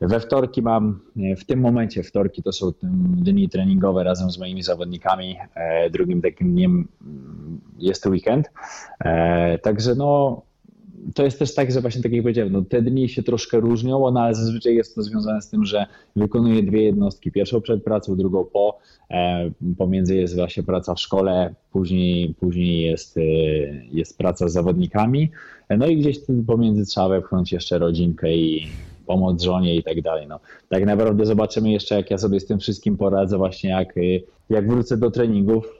[0.00, 1.00] E, we wtorki mam,
[1.36, 2.72] w tym momencie wtorki to są
[3.16, 5.36] dni treningowe razem z moimi zawodnikami.
[5.90, 6.88] Drugim takim dniem
[7.78, 8.50] jest weekend.
[9.62, 10.42] Także no,
[11.14, 14.10] to jest też tak, że właśnie tak jak powiedziałem, no, te dni się troszkę różnią,
[14.10, 15.86] no, ale zazwyczaj jest to związane z tym, że
[16.16, 17.32] wykonuję dwie jednostki.
[17.32, 18.78] Pierwszą przed pracą, drugą po.
[19.10, 23.20] E, pomiędzy jest właśnie praca w szkole, później, później jest, e,
[23.92, 25.30] jest praca z zawodnikami.
[25.68, 28.68] E, no i gdzieś pomiędzy trzeba wepchnąć jeszcze rodzinkę i
[29.06, 30.26] pomoc żonie i tak dalej.
[30.28, 33.94] No, tak naprawdę zobaczymy jeszcze, jak ja sobie z tym wszystkim poradzę, właśnie jak,
[34.50, 35.78] jak wrócę do treningów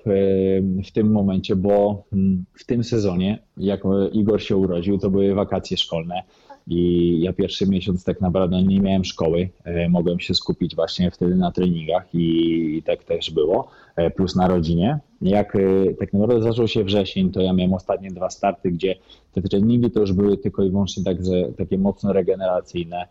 [0.87, 3.83] w tym momencie, bo mm, w tym sezonie, jak
[4.13, 6.23] Igor się urodził, to były wakacje szkolne
[6.67, 9.49] i ja pierwszy miesiąc tak naprawdę nie miałem szkoły.
[9.65, 14.49] E, mogłem się skupić właśnie wtedy na treningach i tak też było, e, plus na
[14.49, 14.99] rodzinie.
[15.23, 15.61] Jak e,
[15.99, 18.95] tak naprawdę zaczął się wrzesień, to ja miałem ostatnie dwa starty, gdzie
[19.33, 21.17] te treningi to już były tylko i wyłącznie tak,
[21.59, 23.07] takie mocno regeneracyjne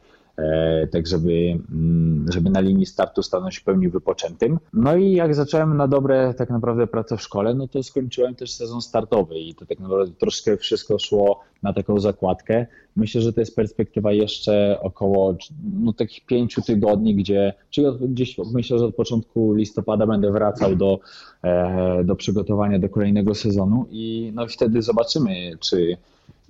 [0.92, 4.60] tak żeby, mm, żeby na linii startu stanąć w pełni wypoczętym.
[4.74, 8.54] No i jak zacząłem na dobre tak naprawdę pracę w szkole, no to skończyłem też
[8.54, 12.66] sezon startowy i to tak naprawdę troszkę wszystko szło na taką zakładkę.
[12.96, 15.36] Myślę, że to jest perspektywa jeszcze około
[15.74, 21.00] no, takich pięciu tygodni, gdzie czyli gdzieś myślę, że od początku listopada będę wracał do,
[21.44, 25.98] e, do przygotowania do kolejnego sezonu i no wtedy zobaczymy, czy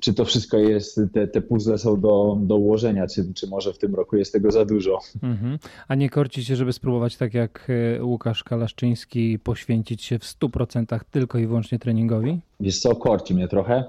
[0.03, 3.77] czy to wszystko jest, te, te puzzle są do, do ułożenia, czy, czy może w
[3.77, 4.99] tym roku jest tego za dużo.
[5.23, 5.59] Mhm.
[5.87, 10.99] A nie korci się, żeby spróbować tak jak e, Łukasz Kalaszczyński poświęcić się w 100%
[11.11, 12.41] tylko i wyłącznie treningowi?
[12.59, 13.83] Wiesz co, korci mnie trochę,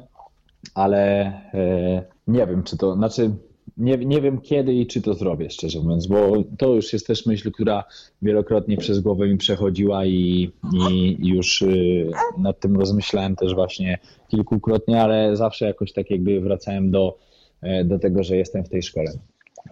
[0.74, 1.24] ale
[1.54, 3.30] e, nie wiem, czy to, znaczy
[3.76, 7.26] nie, nie wiem kiedy i czy to zrobię, szczerze mówiąc, bo to już jest też
[7.26, 7.84] myśl, która
[8.22, 10.50] wielokrotnie przez głowę mi przechodziła i,
[10.88, 16.90] i już y, nad tym rozmyślałem też właśnie kilkukrotnie, ale zawsze jakoś tak jakby wracałem
[16.90, 17.18] do,
[17.62, 19.12] e, do tego, że jestem w tej szkole.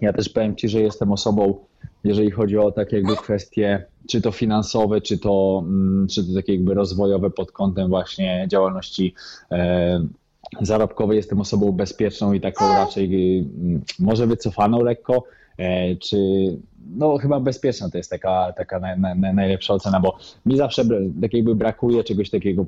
[0.01, 1.55] Ja też powiem Ci, że jestem osobą,
[2.05, 6.55] jeżeli chodzi o takie jakby kwestie, czy to finansowe, czy to, mm, czy to takie
[6.55, 9.15] jakby rozwojowe pod kątem właśnie działalności
[9.51, 10.07] e,
[10.61, 15.25] zarobkowej jestem osobą bezpieczną i taką raczej mm, może wycofaną lekko,
[15.59, 16.17] e, czy
[16.97, 20.85] no chyba bezpieczna to jest taka, taka na, na, najlepsza ocena, bo mi zawsze
[21.21, 22.67] tak jakby brakuje czegoś takiego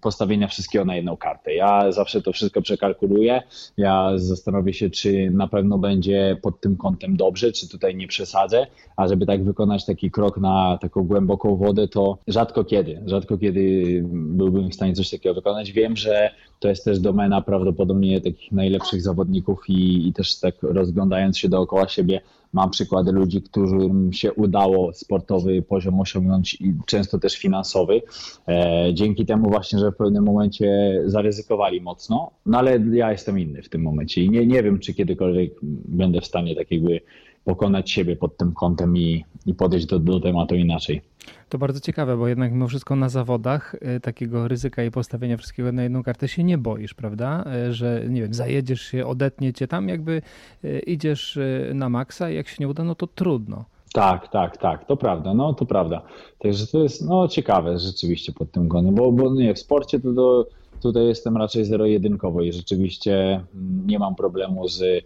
[0.00, 1.54] postawienia wszystkiego na jedną kartę.
[1.54, 3.42] Ja zawsze to wszystko przekalkuluję,
[3.76, 8.66] ja zastanowię się, czy na pewno będzie pod tym kątem dobrze, czy tutaj nie przesadzę,
[8.96, 14.02] a żeby tak wykonać taki krok na taką głęboką wodę, to rzadko kiedy, rzadko kiedy
[14.12, 15.72] byłbym w stanie coś takiego wykonać.
[15.72, 21.38] Wiem, że to jest też domena prawdopodobnie takich najlepszych zawodników i, i też tak rozglądając
[21.38, 22.20] się dookoła siebie,
[22.52, 28.02] Mam przykłady ludzi, którym się udało sportowy poziom osiągnąć i często też finansowy.
[28.48, 33.62] E, dzięki temu właśnie, że w pewnym momencie zaryzykowali mocno, no ale ja jestem inny
[33.62, 35.52] w tym momencie i nie, nie wiem, czy kiedykolwiek
[35.88, 37.00] będę w stanie tak jakby
[37.44, 41.02] pokonać siebie pod tym kątem i, i podejść do, do tematu inaczej.
[41.48, 45.72] To bardzo ciekawe, bo jednak mimo wszystko na zawodach y, takiego ryzyka i postawienia wszystkiego
[45.72, 47.44] na jedną kartę się nie boisz, prawda?
[47.68, 50.22] Y, że nie wiem, zajedziesz się, odetnie cię tam, jakby
[50.64, 51.38] y, idziesz
[51.74, 53.64] na maksa i jak się nie uda, no to trudno.
[53.92, 56.02] Tak, tak, tak, to prawda, no to prawda.
[56.38, 60.46] Także to jest no, ciekawe rzeczywiście pod tym kątem, bo, bo nie, w sporcie to,
[60.82, 65.04] tutaj jestem raczej zero-jedynkowo i rzeczywiście mm, nie mam problemu z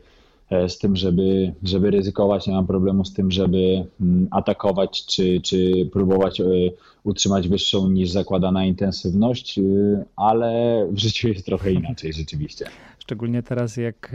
[0.69, 5.89] z tym, żeby, żeby ryzykować, nie mam problemu z tym, żeby mm, atakować czy, czy
[5.93, 6.45] próbować e,
[7.05, 9.63] utrzymać wyższą niż zakładana intensywność, e,
[10.17, 10.53] ale
[10.91, 12.67] w życiu jest trochę inaczej rzeczywiście.
[13.05, 14.13] Szczególnie teraz, jak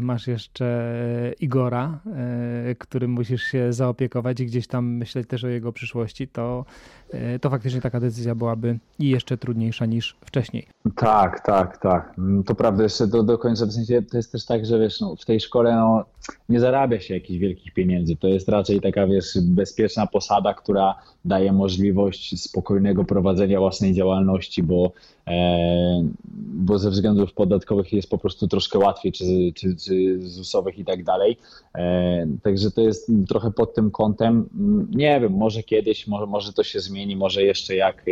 [0.00, 1.98] masz jeszcze Igora,
[2.78, 6.64] którym musisz się zaopiekować i gdzieś tam myśleć też o jego przyszłości, to,
[7.40, 10.66] to faktycznie taka decyzja byłaby i jeszcze trudniejsza niż wcześniej.
[10.96, 12.14] Tak, tak, tak.
[12.18, 15.00] Mm, to prawda, jeszcze do, do końca w sensie to jest też tak, że wiesz,
[15.00, 16.04] no, w tej szkole no,
[16.48, 18.16] nie zarabia się jakichś wielkich pieniędzy.
[18.16, 24.86] To jest raczej taka, wiesz, bezpieczna posada, która daje możliwość spokojnego prowadzenia własnej działalności, bo,
[24.86, 25.17] e,
[26.68, 31.04] bo ze względów podatkowych jest po prostu troszkę łatwiej, czy, czy, czy ZUS-owych i tak
[31.04, 31.36] dalej.
[31.74, 34.48] E, także to jest trochę pod tym kątem.
[34.90, 38.04] Nie wiem, może kiedyś, może, może to się zmieni, może jeszcze jak,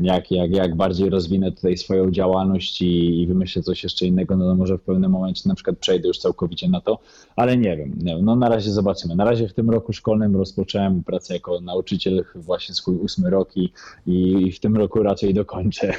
[0.00, 4.44] jak, jak, jak bardziej rozwinę tutaj swoją działalność i, i wymyślę coś jeszcze innego, no
[4.44, 6.98] to może w pewnym momencie na przykład przejdę już całkowicie na to,
[7.36, 7.92] ale nie wiem.
[8.02, 8.24] Nie wiem.
[8.24, 9.16] No na razie zobaczymy.
[9.16, 13.72] Na razie w tym roku szkolnym rozpocząłem pracę jako nauczyciel właśnie swój ósmy rok i,
[14.06, 15.92] i w tym roku raczej dokończę.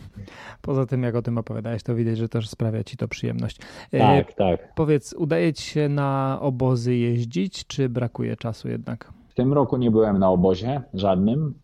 [0.62, 3.58] Poza tym, jak o tym opowiadałeś, to widać, że też sprawia ci to przyjemność.
[3.92, 4.74] E, tak, tak.
[4.74, 9.12] Powiedz, udaje ci się na obozy jeździć, czy brakuje czasu jednak?
[9.28, 11.54] W tym roku nie byłem na obozie żadnym.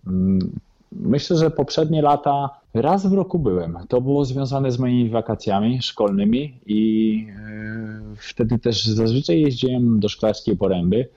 [0.95, 3.79] Myślę, że poprzednie lata raz w roku byłem.
[3.89, 10.57] To było związane z moimi wakacjami szkolnymi i e, wtedy też zazwyczaj jeździłem do Szklarskiej
[10.57, 11.09] Poręby.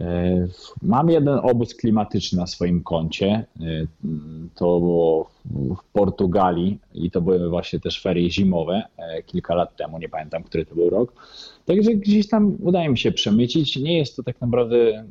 [0.00, 0.48] E,
[0.82, 3.44] mam jeden obóz klimatyczny na swoim koncie.
[3.60, 3.64] E,
[4.54, 8.82] to było w Portugalii i to były właśnie też ferie zimowe
[9.26, 11.12] kilka lat temu, nie pamiętam, który to był rok.
[11.66, 13.76] Także gdzieś tam udaje mi się przemycić.
[13.76, 15.04] Nie jest to tak naprawdę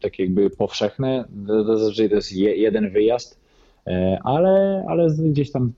[0.00, 1.24] tak jakby powszechne.
[1.66, 3.43] Zazwyczaj to jest jeden wyjazd
[4.24, 5.72] ale, ale gdzieś tam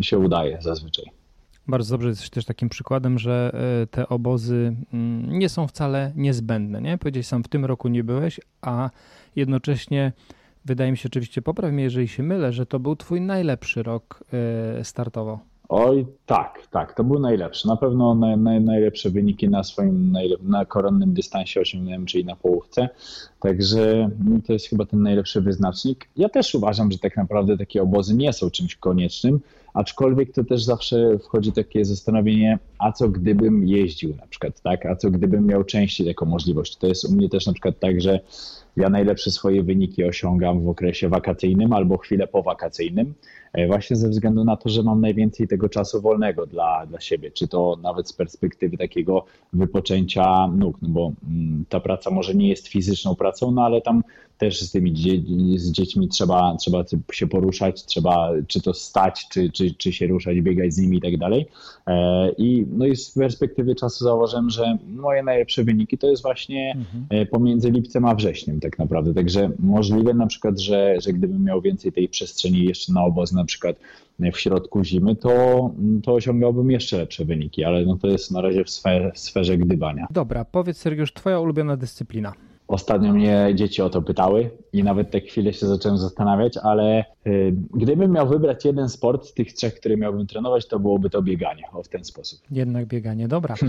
[0.00, 1.04] się udaje zazwyczaj.
[1.68, 3.52] Bardzo dobrze jesteś też takim przykładem, że
[3.82, 6.82] e, te obozy mm, nie są wcale niezbędne.
[6.82, 6.98] Nie?
[6.98, 8.90] Powiedziałeś sam, w tym roku nie byłeś, a
[9.36, 10.12] jednocześnie
[10.64, 14.24] wydaje mi się oczywiście, popraw mnie, jeżeli się mylę, że to był twój najlepszy rok
[14.82, 15.38] startowo.
[15.72, 17.68] Oj, tak, tak, to był najlepszy.
[17.68, 22.88] Na pewno naj, naj, najlepsze wyniki na swoim na koronnym dystansie osiągnąłem, czyli na połówce.
[23.40, 26.08] Także no, to jest chyba ten najlepszy wyznacznik.
[26.16, 29.40] Ja też uważam, że tak naprawdę takie obozy nie są czymś koniecznym,
[29.74, 34.86] aczkolwiek to też zawsze wchodzi takie zastanowienie, a co gdybym jeździł na przykład, tak?
[34.86, 36.76] A co gdybym miał częściej taką możliwość.
[36.76, 38.20] To jest u mnie też na przykład tak, że
[38.76, 43.14] ja najlepsze swoje wyniki osiągam w okresie wakacyjnym albo chwilę powakacyjnym,
[43.52, 47.30] e, właśnie ze względu na to, że mam najwięcej tego czasu wolnego dla, dla siebie,
[47.30, 52.48] czy to nawet z perspektywy takiego wypoczęcia nóg, no bo mm, ta praca może nie
[52.48, 54.02] jest fizyczną pracą, no ale tam
[54.40, 55.10] też z tymi dzie
[55.56, 60.40] z dziećmi trzeba, trzeba się poruszać, trzeba czy to stać, czy, czy, czy się ruszać,
[60.40, 61.46] biegać z nimi i tak dalej.
[61.86, 66.72] E, I, no i z perspektywy czasu zauważyłem, że moje najlepsze wyniki to jest właśnie
[66.76, 67.06] mhm.
[67.10, 69.14] E, pomiędzy lipcem a wrześniem tak naprawdę.
[69.14, 73.44] Także możliwe na przykład, że, że gdybym miał więcej tej przestrzeni jeszcze na oboz na
[73.44, 73.76] przykład
[74.32, 75.70] w środku zimy, to,
[76.02, 79.58] to osiągałbym jeszcze lepsze wyniki, ale no to jest na razie w sferze, w sferze
[79.58, 80.06] gdybania.
[80.10, 82.32] Dobra, powiedz Sergiusz, twoja ulubiona dyscyplina?
[82.70, 87.54] Ostatnio mnie dzieci o to pytały i nawet te chwile się zacząłem zastanawiać, ale y,
[87.74, 91.62] gdybym miał wybrać jeden sport z tych trzech, który miałbym trenować, to byłoby to bieganie,
[91.72, 92.40] o w ten sposób.
[92.50, 93.54] Jednak bieganie, dobra.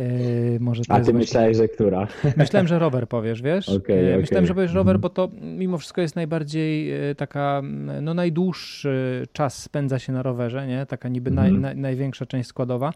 [0.00, 2.08] Y, może A ty myślałeś, że która?
[2.36, 3.68] Myślałem, że rower powiesz, wiesz?
[3.68, 4.46] Okay, y, Myślałem, okay.
[4.46, 5.00] że powiesz rower, mhm.
[5.00, 7.62] bo to mimo wszystko jest najbardziej taka,
[8.02, 10.86] no najdłuższy czas spędza się na rowerze, nie?
[10.86, 11.62] Taka niby naj, mhm.
[11.62, 12.92] naj, największa część składowa.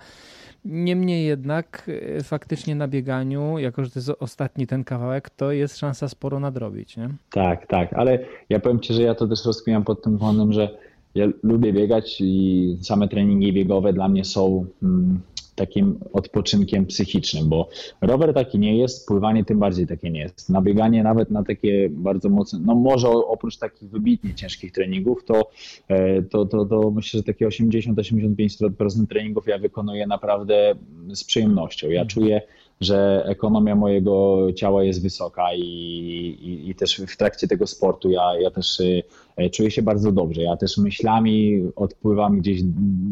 [0.65, 5.79] Niemniej jednak e, faktycznie na bieganiu, jako że to jest ostatni ten kawałek, to jest
[5.79, 7.09] szansa sporo nadrobić, nie?
[7.31, 10.69] Tak, tak, ale ja powiem Ci, że ja to też rozkminiam pod tym względem, że
[11.15, 15.21] ja lubię biegać i same treningi biegowe dla mnie są mm,
[15.59, 17.69] takim odpoczynkiem psychicznym, bo
[18.01, 20.51] rower taki nie jest, pływanie tym bardziej takie nie jest.
[20.51, 25.51] Nabieganie nawet na takie bardzo mocne, no może oprócz takich wybitnie ciężkich treningów, to,
[25.89, 30.75] e, to, to, to myślę, że takie 80-85% treningów ja wykonuję naprawdę
[31.15, 31.91] z przyjemnością.
[31.91, 32.43] Ja czuję
[32.81, 38.41] że ekonomia mojego ciała jest wysoka i, i, i, też w trakcie tego sportu ja,
[38.41, 38.83] ja też
[39.37, 40.43] e, czuję się bardzo dobrze.
[40.43, 42.61] Ja też myślami odpływam gdzieś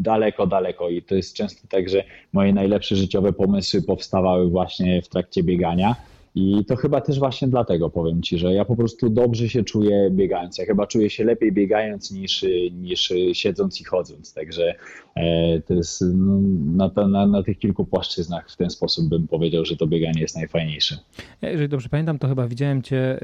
[0.01, 2.03] daleko, daleko i to jest często tak, że
[2.33, 5.95] moje najlepsze życiowe pomysły powstawały właśnie w trakcie biegania.
[6.39, 10.09] I to chyba też właśnie dlatego powiem Ci, że ja po prostu dobrze się czuję
[10.11, 10.57] biegając.
[10.57, 14.33] Ja chyba czuję się lepiej biegając niż, niż siedząc i chodząc.
[14.33, 14.75] Także
[15.15, 19.65] e, to jest no, na, na, na tych kilku płaszczyznach w ten sposób bym powiedział,
[19.65, 20.97] że to bieganie jest najfajniejsze.
[21.41, 23.19] Jeżeli dobrze pamiętam, to chyba widziałem Cię e,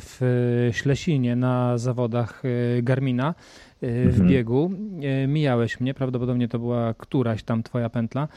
[0.00, 0.20] w
[0.72, 3.34] Ślesinie na zawodach e, Garmina
[3.82, 4.28] w mhm.
[4.28, 4.70] biegu.
[5.28, 8.28] Mijałeś mnie, prawdopodobnie to była któraś tam twoja pętla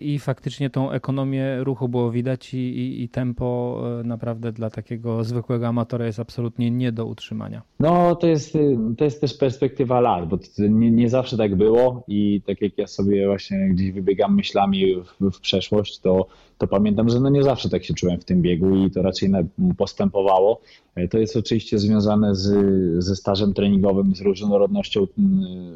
[0.00, 5.24] i faktycznie tą ekonomię ruchu było widać i, i, i, tempo e, naprawdę dla takiego
[5.24, 7.62] zwykłego amatora jest absolutnie nie do utrzymania.
[7.80, 8.58] No to jest,
[8.98, 12.86] to jest też perspektywa lat, bo nie, nie zawsze tak było i tak jak ja
[12.86, 16.26] sobie właśnie gdzieś wybiegam myślami w, w przeszłość, to
[16.58, 19.30] to pamiętam, że no nie zawsze tak się czułem w tym biegu i to raczej
[19.76, 20.60] postępowało.
[20.98, 25.06] E, to jest oczywiście związane z, ze stażem treningowym, z różnorodnością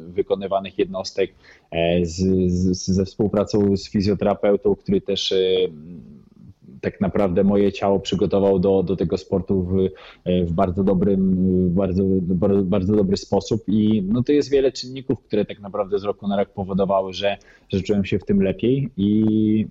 [0.07, 1.31] wykonywanych jednostek,
[1.71, 2.17] e, z,
[2.51, 5.37] z, ze współpracą z fizjoterapeutą, który też e,
[6.81, 9.89] tak naprawdę moje ciało przygotował do, do tego sportu w,
[10.45, 11.35] w bardzo dobrym,
[11.73, 13.63] bardzo, bardzo, bardzo dobry sposób.
[13.67, 17.37] I no to jest wiele czynników, które tak naprawdę z roku na rok powodowały, że,
[17.69, 19.67] że czułem się w tym lepiej i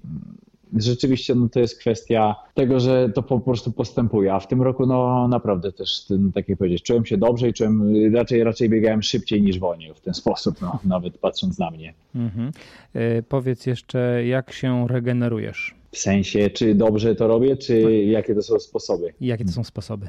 [0.76, 4.86] rzeczywiście no, to jest kwestia tego, że to po prostu postępuje, a w tym roku
[4.86, 9.42] no naprawdę też, tak jak powiedzieć, czułem się dobrze i czułem, raczej, raczej biegałem szybciej
[9.42, 11.94] niż wolniej w ten sposób, no, nawet patrząc na mnie.
[12.14, 12.50] Mhm.
[12.94, 15.74] E, powiedz jeszcze, jak się regenerujesz?
[15.92, 17.92] W sensie, czy dobrze to robię, czy tak.
[17.92, 19.12] jakie to są sposoby?
[19.20, 20.08] Jakie to są sposoby?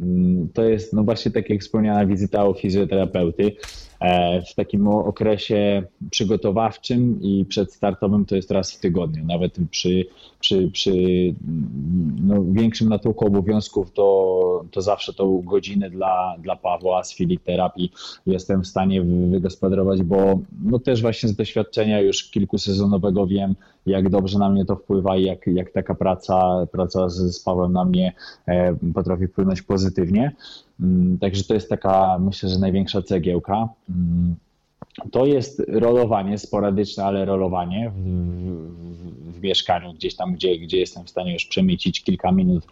[0.00, 3.52] Mm, to jest no właśnie tak jak wspomniana wizyta u fizjoterapeuty.
[4.00, 9.24] E, w takim okresie przygotowawczym i przedstartowym to jest raz w tygodniu.
[9.24, 10.06] Nawet przy,
[10.46, 10.92] przy, przy
[12.22, 17.92] no, większym natłoku obowiązków to, to zawsze tą godzinę dla, dla Pawła z filik terapii
[18.26, 23.54] jestem w stanie wygospodarować, bo no też właśnie z doświadczenia już kilkusezonowego wiem,
[23.86, 27.72] jak dobrze na mnie to wpływa i jak, jak taka praca, praca z, z Pawłem
[27.72, 28.12] na mnie
[28.46, 30.32] e, potrafi wpłynąć pozytywnie.
[30.80, 33.68] Mm, także to jest taka, myślę, że największa cegiełka.
[34.80, 40.78] Mm, to jest rolowanie, sporadyczne, ale rolowanie w, w, w, mieszkaniu, gdzieś tam, gdzie, gdzie
[40.78, 42.66] jestem w stanie już przemycić kilka minut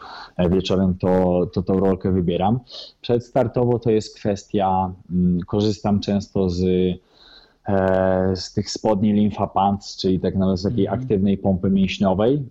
[0.51, 2.61] wieczorem, to, to tą rolkę wybieram.
[3.01, 6.63] Przedstartowo to jest kwestia, mm, korzystam często z,
[7.69, 11.03] e, z tych spodni Lympha Pants, czyli tak nawet z takiej mm -hmm.
[11.03, 12.43] aktywnej pompy mięśniowej.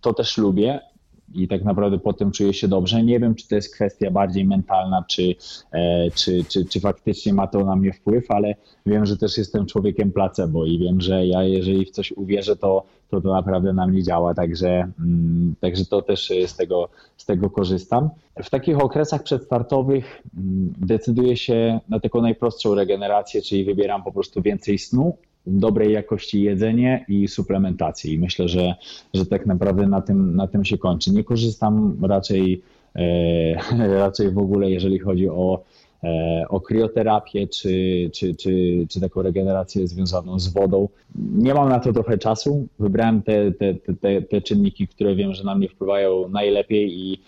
[0.00, 0.89] To też lubię
[1.34, 3.04] i tak naprawdę potem czuję się dobrze.
[3.04, 5.34] Nie wiem, czy to jest kwestia bardziej mentalna, czy,
[5.72, 8.54] e, czy, czy, czy faktycznie ma to na mnie wpływ, ale
[8.86, 12.84] wiem, że też jestem człowiekiem placebo i wiem, że ja jeżeli w coś uwierzę, to
[13.10, 17.50] to, to naprawdę na mnie działa, także, mm, także to też z tego, z tego
[17.50, 18.10] korzystam.
[18.42, 24.42] W takich okresach przedstartowych mm, decyduję się na taką najprostszą regenerację, czyli wybieram po prostu
[24.42, 25.16] więcej snu,
[25.46, 28.14] dobrej jakości jedzenie i suplementację.
[28.14, 28.74] I myślę, że,
[29.14, 31.10] że tak naprawdę na tym, na tym się kończy.
[31.10, 32.62] Nie korzystam raczej,
[32.96, 35.64] e, raczej w ogóle, jeżeli chodzi o
[36.04, 40.88] E, o krioterapię czy, czy, czy, czy taką regenerację związaną z wodą.
[41.14, 42.66] Nie mam na to trochę czasu.
[42.78, 47.22] Wybrałem te, te, te, te czynniki, które wiem, że na mnie wpływają najlepiej i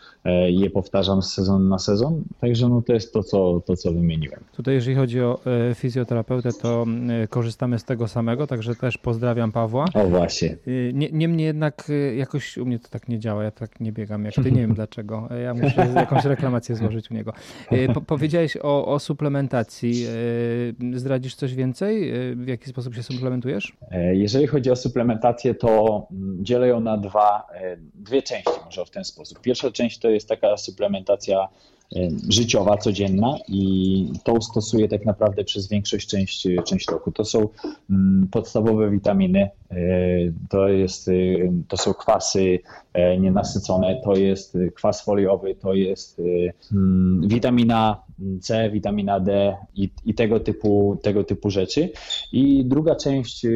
[0.48, 2.22] je powtarzam z sezonu na sezon.
[2.40, 4.40] Także no to jest to, co, to, co wymieniłem.
[4.52, 6.86] Tutaj jeżeli chodzi o e, fizjoterapeutę, to
[7.28, 9.84] korzystamy z tego samego, także też pozdrawiam Pawła.
[9.94, 10.56] O właśnie.
[11.12, 14.52] Niemniej jednak jakoś u mnie to tak nie działa, ja tak nie biegam jak ty,
[14.52, 15.28] nie wiem dlaczego.
[15.44, 17.32] Ja muszę jakąś reklamację złożyć u niego.
[17.94, 20.06] Po, powiedziałeś o, o suplementacji.
[20.92, 22.10] E, zdradzisz coś więcej?
[22.10, 23.76] E, w jaki sposób się suplementujesz?
[23.90, 27.46] E, jeżeli chodzi o suplementację, to mm, dzielę ją na dwa,
[27.94, 29.40] dwie części, może w ten sposób.
[29.40, 31.48] Pierwsza część to jest taka suplementacja
[32.28, 37.12] życiowa, codzienna i tą stosuję tak naprawdę przez większość część, część roku.
[37.12, 37.48] To są
[37.90, 39.50] mm, podstawowe witaminy,
[40.50, 41.10] to, jest,
[41.68, 42.58] to są kwasy
[43.20, 46.22] nienasycone, to jest kwas foliowy, to jest
[46.72, 48.02] mm, witamina
[48.40, 51.90] C, witamina D i, i, tego, typu, tego typu rzeczy.
[52.32, 53.46] I druga część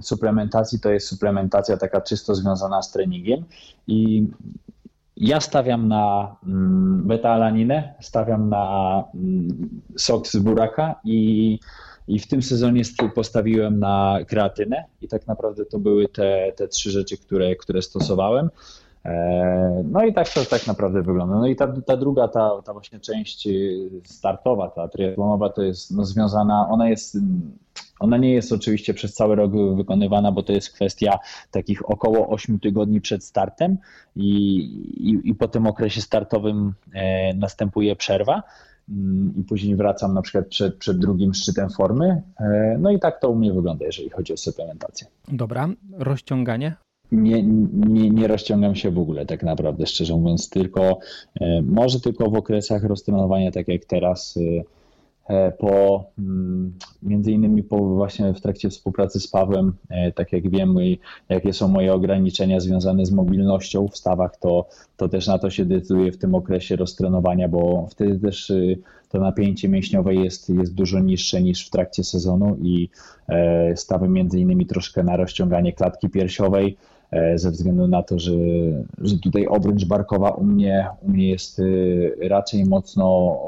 [0.00, 3.44] suplementacji to jest suplementacja taka czysto związana z treningiem
[3.86, 4.26] i
[5.16, 11.58] ja stawiam na mm, beta-alaninę, stawiam na mm, sok z buraka i,
[12.08, 12.82] i w tym sezonie
[13.14, 18.50] postawiłem na kreatynę i tak naprawdę to były te, te trzy rzeczy, które, które stosowałem.
[19.04, 21.34] E, no i tak to tak naprawdę wygląda.
[21.34, 23.48] No i ta, ta druga, ta, ta właśnie część
[24.04, 27.16] startowa, ta triatlonowa, to jest no, związana, ona jest
[28.02, 31.18] ona nie jest oczywiście przez cały rok wykonywana, bo to jest kwestia
[31.50, 33.78] takich około 8 tygodni przed startem
[34.16, 34.56] i,
[34.96, 38.42] i, i po tym okresie startowym e, następuje przerwa
[38.88, 42.22] mm, i później wracam na przykład przed, przed drugim szczytem formy.
[42.40, 45.06] E, no i tak to u mnie wygląda, jeżeli chodzi o suplementację.
[45.28, 46.74] Dobra, rozciąganie?
[47.12, 50.98] Nie, nie, nie rozciągam się w ogóle, tak naprawdę, szczerze mówiąc, tylko
[51.40, 54.38] e, może tylko w okresach roztrenowania, tak jak teraz
[55.58, 60.96] po mm, między innymi po właśnie w trakcie współpracy z Pawłem, e, tak jak wiemy,
[61.28, 65.64] jakie są moje ograniczenia związane z mobilnością w stawach, to, to też na to się
[65.64, 71.00] decyduje w tym okresie roztrenowania, bo wtedy też y, to napięcie mięśniowe jest, jest dużo
[71.00, 72.88] niższe niż w trakcie sezonu i
[73.28, 77.01] e, stawy między innymi troszkę na rozciąganie klatki piersiowej, E,
[77.34, 78.32] ze względu na to, że,
[78.98, 83.38] że tutaj obręcz barkowa u mnie, u mnie jest y, raczej mocno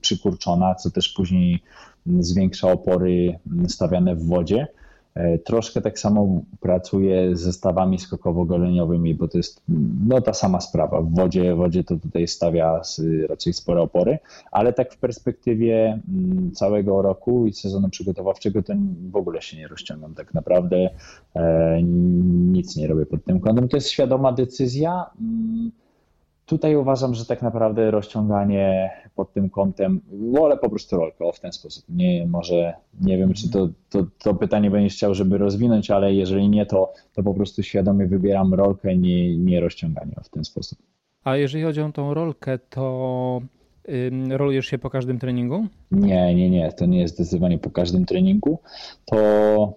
[0.00, 1.62] przykurczona, co też później
[2.06, 4.66] zwiększa opory stawiane w wodzie.
[5.14, 9.62] E, troszkę tak samo pracuję z zestawami skokowo-goleniowymi, bo to jest
[10.06, 11.00] no, ta sama sprawa.
[11.02, 12.80] W wodzie, w wodzie to tutaj stawia
[13.28, 14.18] raczej spore opory,
[14.50, 18.72] ale tak w perspektywie mm, całego roku i sezonu przygotowawczego to
[19.10, 20.14] w ogóle się nie rozciągam.
[20.14, 20.90] Tak naprawdę
[21.34, 21.82] e,
[22.52, 23.68] nic nie robię pod tym kątem.
[23.68, 25.10] To jest świadoma decyzja.
[26.48, 31.40] Mm, Tutaj uważam, że tak naprawdę rozciąganie pod tym kątem, wolę po prostu rolkę w
[31.40, 31.84] ten sposób.
[31.88, 36.48] Nie, może nie wiem, czy to, to, to pytanie będziesz chciał, żeby rozwinąć, ale jeżeli
[36.48, 40.78] nie, to, to po prostu świadomie wybieram rolkę, nie, nie rozciąganie w ten sposób.
[41.24, 43.40] A jeżeli chodzi o tą rolkę, to
[44.30, 45.66] rolujesz się po każdym treningu?
[45.90, 46.72] Nie, nie, nie.
[46.72, 48.58] To nie jest zdecydowanie po każdym treningu.
[49.04, 49.72] To.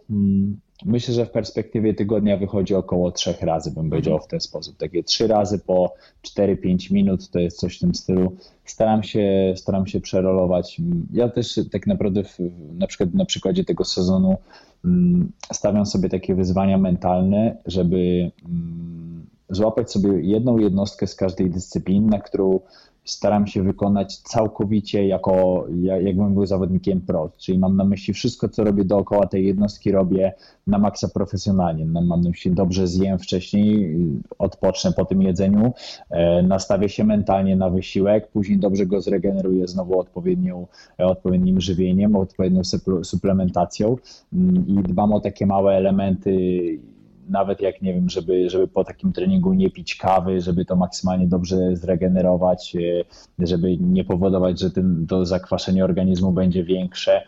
[0.86, 4.78] Myślę, że w perspektywie tygodnia wychodzi około trzech razy, bym powiedział w ten sposób.
[4.78, 8.32] Takie trzy razy po 4-5 minut to jest coś w tym stylu.
[8.66, 10.82] Staram się, staram się przerolować.
[11.14, 12.38] Ja też tak naprawdę w,
[12.74, 14.38] na przykład na przykładzie tego sezonu
[14.86, 22.08] mm, stawiam sobie takie wyzwania mentalne, żeby mm, złapać sobie jedną jednostkę z każdej dyscypliny,
[22.08, 22.60] na którą
[23.12, 25.66] staram się wykonać całkowicie jako,
[26.02, 30.34] jakbym był zawodnikiem pro, czyli mam na myśli wszystko, co robię dookoła tej jednostki, robię
[30.68, 31.86] na maksa profesjonalnie.
[31.86, 33.98] No, mam na myśli dobrze zjem wcześniej,
[34.40, 35.74] odpocznę po tym jedzeniu,
[36.10, 42.62] e, nastawię się mentalnie na wysiłek, później dobrze go zregeneruję znowu odpowiednią, odpowiednim żywieniem, odpowiednią
[43.04, 43.98] suplementacją
[44.34, 46.32] mm, i dbam o takie małe elementy
[47.30, 51.28] nawet jak nie wiem, żeby, żeby po takim treningu nie pić kawy, żeby to maksymalnie
[51.28, 57.22] dobrze zregenerować, e, żeby nie powodować, że ten, to zakwaszenie organizmu będzie większe,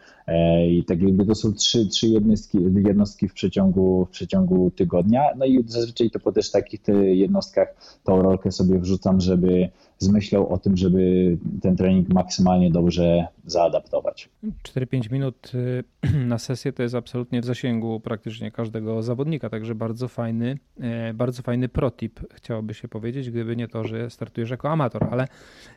[0.70, 5.22] I tak jakby to są trzy, trzy jednostki, jednostki w, przeciągu, w przeciągu tygodnia.
[5.38, 9.70] No i zazwyczaj to po też takich jednostkach tą rolkę sobie wrzucam, żeby
[10.04, 14.30] z myślą o tym, żeby ten trening maksymalnie dobrze zaadaptować.
[14.64, 15.84] 4-5 minut y,
[16.34, 21.42] na sesję to jest absolutnie w zasięgu praktycznie każdego zawodnika, także bardzo fajny, e, bardzo
[21.42, 25.28] fajny protip chciałoby się powiedzieć, gdyby nie to, że startujesz jako amator, ale,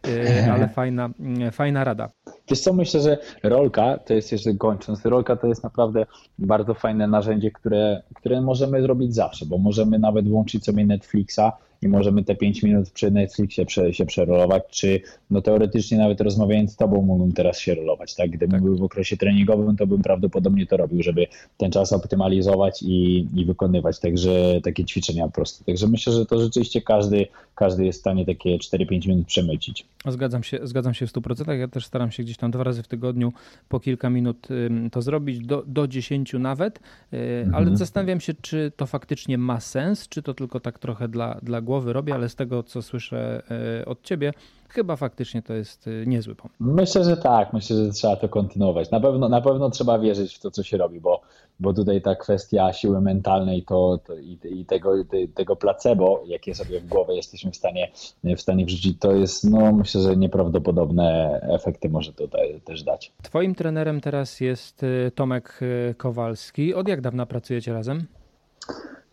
[0.09, 1.11] e, ale fajna,
[1.53, 2.11] fajna rada.
[2.51, 6.07] Wiesz co, myślę, że rolka, to jest jeszcze kończąc, rolka to jest naprawdę
[6.39, 11.53] bardzo fajne narzędzie, które, które możemy zrobić zawsze, bo możemy nawet włączyć sobie Netflixa
[11.83, 15.01] i możemy te 5 minut przy Netflixie prze, się przerolować, czy
[15.31, 18.31] no teoretycznie nawet rozmawiając z tobą mógłbym teraz się rolować, tak?
[18.31, 18.63] Gdybym tak.
[18.63, 23.45] był w okresie treningowym, to bym prawdopodobnie to robił, żeby ten czas optymalizować i, i
[23.45, 25.65] wykonywać także takie ćwiczenia po prostu.
[25.65, 29.87] Także myślę, że to rzeczywiście każdy, każdy jest w stanie takie 4-5 minut przemycić.
[30.07, 31.53] Zgadzam się, zgadzam się w 100%.
[31.53, 33.33] Ja też staram się gdzieś tam dwa razy w tygodniu
[33.69, 34.49] po kilka minut
[34.93, 37.77] to zrobić, do, do 10 nawet, y, ale mhm.
[37.77, 41.93] zastanawiam się, czy to faktycznie ma sens, czy to tylko tak trochę dla, dla głowy
[41.93, 43.43] robię, ale z tego, co słyszę
[43.81, 44.33] e, od ciebie,
[44.69, 46.57] chyba faktycznie to jest e, niezły pomysł.
[46.61, 47.53] Myślę, że tak.
[47.53, 48.91] Myślę, że trzeba to kontynuować.
[48.91, 51.21] Na pewno, na pewno trzeba wierzyć w to, co się robi, bo,
[51.61, 54.93] bo tutaj ta kwestia siły mentalnej to, to i, i, tego,
[55.35, 57.91] tego placebo, jakie sobie w głowę jesteśmy w stanie,
[58.25, 62.25] w stanie wrzucić, to jest, no myślę, że nieprawdopodobne efekty może to
[62.65, 63.13] też dać.
[63.23, 65.61] Twoim trenerem teraz jest e, Tomek
[65.97, 66.75] Kowalski.
[66.75, 68.07] Od jak dawna pracujecie razem?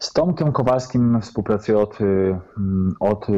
[0.04, 2.04] Z Tomkiem Kowalskim współpracuję od, y,
[2.58, 3.34] mm, od y,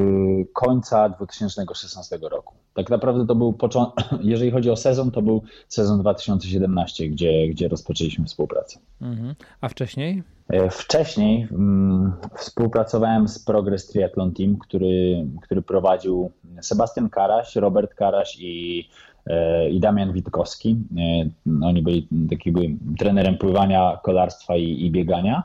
[0.53, 2.53] końca 2016 roku.
[2.73, 7.67] Tak naprawdę to był początek, jeżeli chodzi o sezon, to był sezon 2017, gdzie, gdzie
[7.67, 8.79] rozpoczęliśmy współpracę.
[9.01, 9.35] Mhm.
[9.61, 10.23] A wcześniej?
[10.49, 18.37] E, wcześniej um, współpracowałem z Progress Triathlon Team, który, który prowadził Sebastian Karaś, Robert Karaś
[18.39, 18.89] i,
[19.27, 20.77] e, i Damian Witkowski.
[20.97, 25.43] E, oni byli takim trenerem pływania, kolarstwa i, i biegania.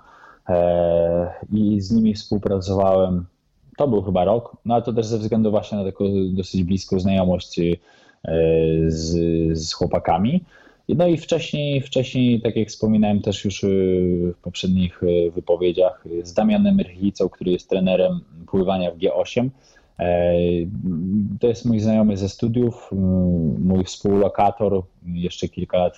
[0.51, 3.27] E, i z nimi współpracowałem.
[3.77, 7.01] To był chyba rok, no ale to też ze względu właśnie na taką dosyć bliską
[7.01, 7.77] znajomość e,
[8.87, 9.19] z,
[9.59, 10.45] z chłopakami.
[10.89, 13.69] No i wcześniej, wcześniej, tak jak wspominałem też już e,
[14.33, 15.01] w poprzednich
[15.35, 19.49] wypowiedziach, z Damianem Rychlicą, który jest trenerem pływania w G8.
[21.41, 22.91] To jest mój znajomy ze studiów,
[23.59, 25.95] mój współlokator jeszcze kilka lat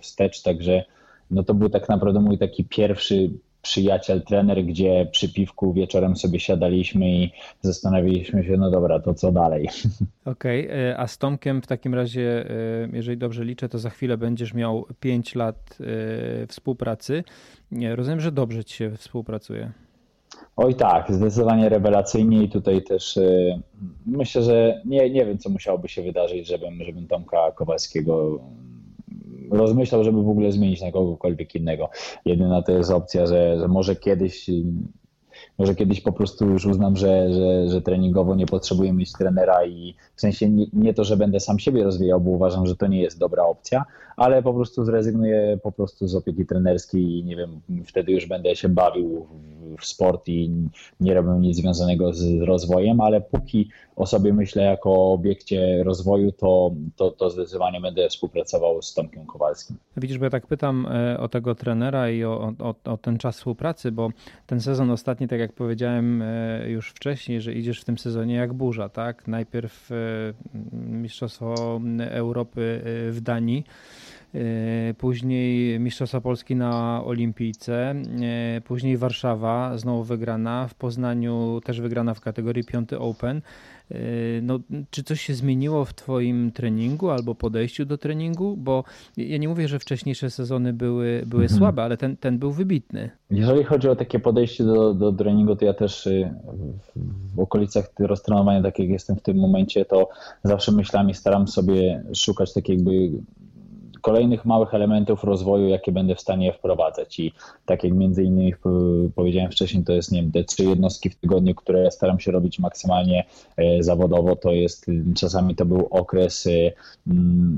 [0.00, 0.84] wstecz, także
[1.30, 3.30] no to był tak naprawdę mój taki pierwszy
[3.66, 9.32] przyjaciel, trener, gdzie przy piwku wieczorem sobie siadaliśmy i zastanawialiśmy się, no dobra, to co
[9.32, 9.68] dalej.
[10.24, 10.78] Okej, okay.
[10.78, 14.54] E, a z Tomkiem w takim razie, e, jeżeli dobrze liczę, to za chwilę będziesz
[14.54, 17.24] miał 5 lat e, współpracy.
[17.94, 19.72] Rozumiem, że dobrze ci się współpracuje.
[20.56, 23.18] Oj tak, zdecydowanie rewelacyjnie i tutaj też
[24.06, 28.40] myślę, że nie, nie wiem, co musiałoby się wydarzyć, żebym, żebym Tomka Kowalskiego
[29.50, 31.88] rozmyślał, żeby w ogóle zmienić na kogokolwiek innego.
[32.24, 34.50] Jedyna to jest opcja, że, że może kiedyś
[35.58, 39.94] może kiedyś po prostu już uznam, że, że, że treningowo nie potrzebuję mieć trenera i
[40.14, 43.00] w sensie nie, nie, to, że będę sam siebie rozwijał, bo uważam, że to nie
[43.00, 43.84] jest dobra opcja,
[44.16, 48.56] ale po prostu zrezygnuję po prostu z opieki trenerskiej i nie wiem, wtedy już będę
[48.56, 49.26] się bawił
[49.80, 50.50] w sport i
[51.00, 56.32] nie robię nic związanego z rozwojem, ale póki o sobie myślę jako o obiekcie rozwoju,
[56.32, 59.76] to, to, to zdecydowanie będę współpracował z Tomkiem Kowalskim.
[59.96, 63.36] Widzisz, bo ja tak pytam e, o tego trenera i o, o, o ten czas
[63.36, 64.10] współpracy, bo
[64.46, 68.52] ten sezon ostatni, tak jak powiedziałem e, już wcześniej, że idziesz w tym sezonie jak
[68.52, 69.28] burza, tak?
[69.28, 69.94] Najpierw e,
[70.72, 71.80] Mistrzostwo
[72.10, 72.80] Europy
[73.10, 73.64] w Danii,
[74.36, 82.14] E, później Mistrzostwa Polski na Olimpijce, e, później Warszawa, znowu wygrana, w Poznaniu też wygrana
[82.14, 83.42] w kategorii 5 Open.
[83.90, 83.96] E,
[84.42, 84.58] no,
[84.90, 88.56] czy coś się zmieniło w Twoim treningu albo podejściu do treningu?
[88.56, 88.84] Bo
[89.16, 91.58] ja nie mówię, że wcześniejsze sezony były, były mhm.
[91.58, 93.10] słabe, ale ten, ten był wybitny.
[93.30, 96.08] Jeżeli chodzi o takie podejście do, do treningu, to ja też
[97.34, 100.08] w okolicach roztrenowania, tak jak jestem w tym momencie, to
[100.44, 103.10] zawsze myślami staram sobie szukać tak jakby
[104.06, 107.20] kolejnych małych elementów rozwoju, jakie będę w stanie wprowadzać.
[107.20, 107.32] I
[107.64, 108.54] tak jak między innymi
[109.14, 112.58] powiedziałem wcześniej, to jest nie wiem, te trzy jednostki w tygodniu, które staram się robić
[112.58, 113.24] maksymalnie
[113.56, 114.36] e, zawodowo.
[114.36, 114.86] To jest
[115.16, 116.50] czasami to był okres e,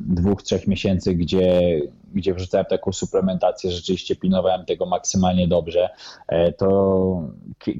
[0.08, 1.80] dwóch, trzech miesięcy, gdzie
[2.14, 5.88] gdzie wrzucałem taką suplementację, rzeczywiście pilnowałem tego maksymalnie dobrze.
[6.28, 7.22] E, to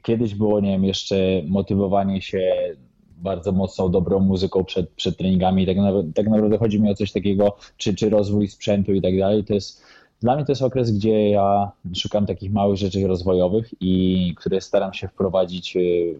[0.02, 1.16] kiedyś było, nie wiem, jeszcze
[1.46, 2.74] motywowanie się
[3.22, 5.66] bardzo mocną, dobrą muzyką przed, przed treningami.
[5.66, 9.18] Tak, na, tak naprawdę chodzi mi o coś takiego, czy, czy rozwój sprzętu i tak
[9.18, 9.44] dalej.
[9.44, 9.82] To jest,
[10.20, 14.94] dla mnie to jest okres, gdzie ja szukam takich małych rzeczy rozwojowych i które staram
[14.94, 16.14] się wprowadzić y,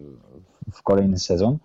[0.71, 1.57] w kolejny sezon.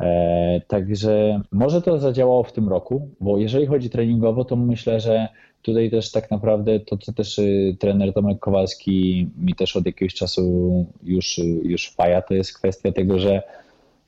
[0.00, 5.28] E, także może to zadziałało w tym roku, bo jeżeli chodzi treningowo, to myślę, że
[5.62, 10.14] tutaj też tak naprawdę to, co też y, trener Tomek Kowalski mi też od jakiegoś
[10.14, 13.42] czasu już, już wpaja, to jest kwestia tego, że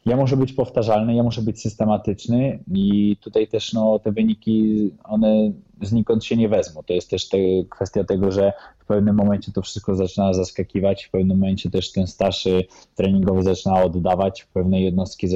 [0.07, 5.53] ja muszę być powtarzalny, ja muszę być systematyczny i tutaj też no, te wyniki, one
[5.83, 6.83] znikąd się nie wezmą.
[6.87, 7.39] To jest też te,
[7.70, 12.07] kwestia tego, że w pewnym momencie to wszystko zaczyna zaskakiwać, w pewnym momencie też ten
[12.07, 12.64] starszy
[12.95, 15.29] treningowy zaczyna oddawać, pewne jednostki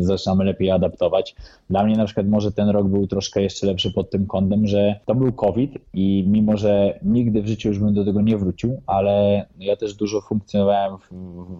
[0.00, 1.34] zaczynamy lepiej adaptować.
[1.70, 5.00] Dla mnie na przykład może ten rok był troszkę jeszcze lepszy pod tym kątem, że
[5.06, 8.80] to był COVID i mimo, że nigdy w życiu już bym do tego nie wrócił,
[8.86, 11.08] ale ja też dużo funkcjonowałem w,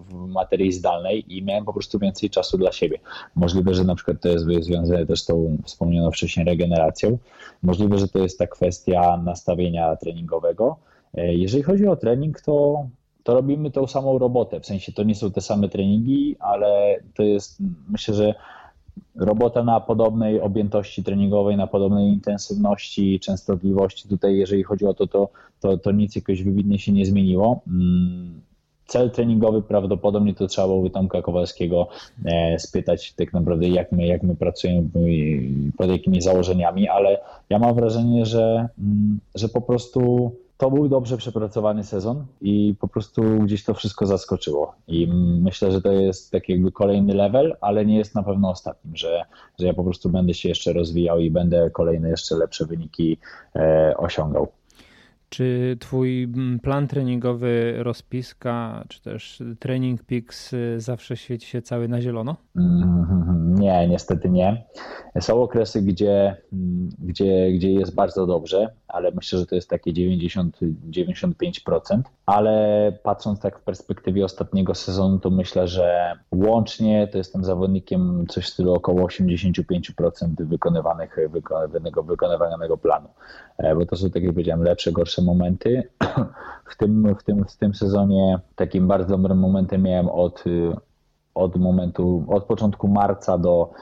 [0.09, 2.97] w materii zdalnej i miałem po prostu więcej czasu dla siebie.
[3.35, 7.17] Możliwe, że na przykład to jest związane też z tą wspomnianą wcześniej regeneracją.
[7.63, 10.77] Możliwe, że to jest ta kwestia nastawienia treningowego.
[11.13, 12.87] E, jeżeli chodzi o trening, to,
[13.23, 14.59] to robimy tą samą robotę.
[14.59, 17.57] W sensie to nie są te same treningi, ale to jest,
[17.89, 18.35] myślę, że
[19.15, 24.09] robota na podobnej objętości treningowej, na podobnej intensywności, częstotliwości.
[24.09, 27.61] Tutaj, jeżeli chodzi o to, to, to, to nic jakoś wybitnie się nie zmieniło.
[28.91, 31.87] Cel treningowy prawdopodobnie to trzeba było Tomka Kowalskiego
[32.25, 34.89] e, spytać tak naprawdę, jak my, jak my pracujemy,
[35.77, 37.19] pod jakimi założeniami, ale
[37.49, 42.87] ja mam wrażenie, że, mm, że po prostu to był dobrze przepracowany sezon i po
[42.87, 44.75] prostu gdzieś to wszystko zaskoczyło.
[44.87, 45.07] I
[45.41, 49.21] myślę, że to jest taki jakby kolejny level, ale nie jest na pewno ostatnim, że,
[49.59, 53.17] że ja po prostu będę się jeszcze rozwijał i będę kolejne jeszcze lepsze wyniki
[53.55, 54.47] e, osiągał.
[55.33, 61.87] Czy twój mm, plan treningowy, rozpiska, czy też trening Pix y, zawsze świeci się cały
[61.87, 62.35] na zielono?
[62.55, 64.65] Mm, nie, niestety nie.
[65.19, 69.93] Są okresy, gdzie, mm, gdzie, gdzie jest bardzo dobrze, ale myślę, że to jest takie
[69.93, 72.01] 90-95%.
[72.25, 78.45] Ale patrząc tak w perspektywie ostatniego sezonu, to myślę, że łącznie to jestem zawodnikiem coś
[78.45, 83.09] w stylu około 85% wykonywanych, wykonywanego, wykonywanego planu.
[83.57, 85.83] E, bo to są, tak jak powiedziałem, lepsze, gorsze momenty.
[86.71, 90.43] W tym, w tym, w tym sezonie takim bardzo dobrym momentem miałem od,
[91.35, 93.73] od momentu, od początku marca do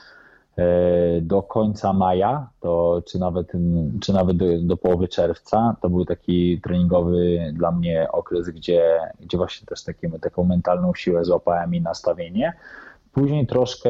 [0.60, 3.52] E, do końca maja, to czy nawet,
[4.02, 9.38] czy nawet do, do, połowy czerwca, to był taki treningowy dla mnie okres, gdzie, gdzie
[9.38, 12.54] właśnie też taki, taką mentalną siłę złapałem i nastawienie.
[13.12, 13.90] Później troszkę,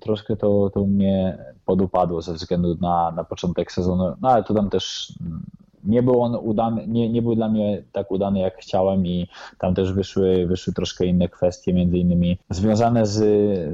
[0.00, 4.70] troszkę to, to mnie podupadło ze względu na, na początek sezonu, no ale to tam
[4.70, 5.12] też
[5.86, 9.28] nie był on udany, nie, nie był dla mnie tak udany, jak chciałem i
[9.58, 13.18] tam też wyszły, wyszły troszkę inne kwestie, między innymi związane z,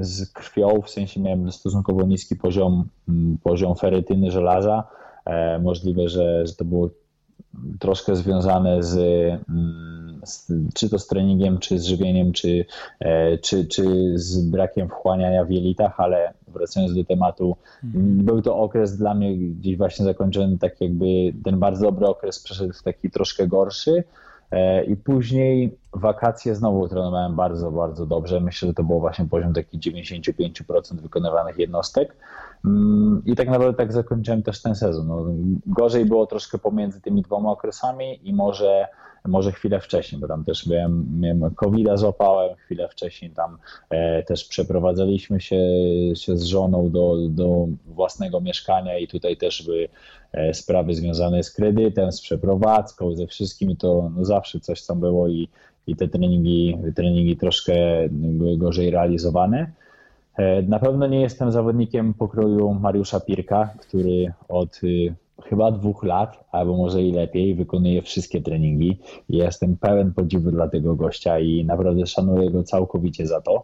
[0.07, 4.83] z krwią, w sensie miałem stosunkowo niski poziom, mm, poziom ferytyny żelaza.
[5.25, 6.89] E, możliwe, że, że to było
[7.79, 8.97] troszkę związane z,
[9.49, 12.65] mm, z, czy to z treningiem, czy z żywieniem, czy,
[12.99, 13.83] e, czy, czy
[14.15, 18.25] z brakiem wchłaniania w jelitach, ale wracając do tematu, mhm.
[18.25, 21.05] był to okres dla mnie gdzieś właśnie zakończony, tak jakby
[21.43, 24.03] ten bardzo dobry okres przeszedł w taki troszkę gorszy.
[24.53, 28.39] E, I później wakacje znowu trenowałem bardzo, bardzo dobrze.
[28.39, 32.15] Myślę, że to było właśnie poziom taki 95% wykonywanych jednostek.
[32.65, 35.07] Mm, I tak naprawdę tak zakończyłem też ten sezon.
[35.07, 35.25] No,
[35.65, 38.87] gorzej było troszkę pomiędzy tymi dwoma okresami i może
[39.27, 43.57] może chwilę wcześniej, bo tam też miałem, miałem COVID-a złapałem, chwilę wcześniej tam
[43.89, 45.59] e, też przeprowadzaliśmy się,
[46.15, 49.89] się z żoną do, do własnego mieszkania i tutaj też były
[50.31, 55.27] e, sprawy związane z kredytem, z przeprowadzką, ze wszystkim to no zawsze coś tam było
[55.27, 55.49] i,
[55.87, 57.73] i te treningi, treningi troszkę
[58.11, 59.71] były gorzej realizowane.
[60.37, 66.43] E, na pewno nie jestem zawodnikiem pokroju Mariusza Pirka, który od y, chyba dwóch lat,
[66.51, 68.97] albo może i lepiej, wykonuje wszystkie treningi.
[69.29, 73.63] Jestem pełen podziwu dla tego gościa i naprawdę szanuję go całkowicie za to.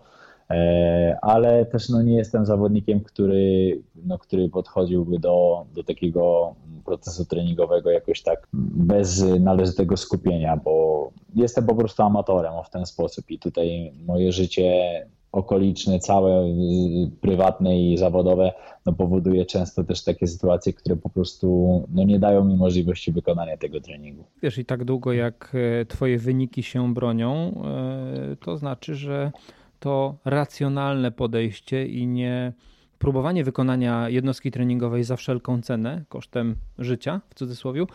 [0.50, 6.56] E, ale też no, nie jestem zawodnikiem, który, no, który podchodziłby do, do takiego
[6.86, 13.32] procesu treningowego jakoś tak bez należytego skupienia, bo jestem po prostu amatorem w ten sposób
[13.32, 14.84] i tutaj moje życie
[15.32, 16.52] okoliczne, całe y,
[17.22, 18.54] prywatne i zawodowe,
[18.86, 21.48] no powoduje często też takie sytuacje, które po prostu
[21.92, 24.24] no nie dają mi możliwości wykonania tego treningu.
[24.44, 25.52] Wiesz, i tak długo jak
[25.82, 29.32] e, twoje wyniki się bronią, e, to znaczy, że
[29.80, 32.54] to racjonalne podejście i nie
[33.00, 37.86] próbowanie wykonania jednostki treningowej za wszelką cenę, kosztem życia, w cudzysłowie,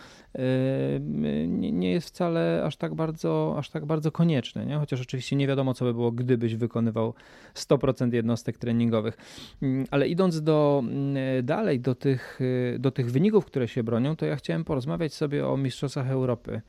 [1.50, 4.66] nie jest wcale aż tak bardzo, aż tak bardzo konieczne.
[4.66, 4.76] Nie?
[4.76, 7.14] Chociaż oczywiście nie wiadomo, co by było, gdybyś wykonywał
[7.54, 9.16] 100% jednostek treningowych.
[9.62, 12.40] Mm, ale idąc do, mm, dalej do tych,
[12.78, 16.60] do tych wyników, które się bronią, to ja chciałem porozmawiać sobie o Mistrzostwach Europy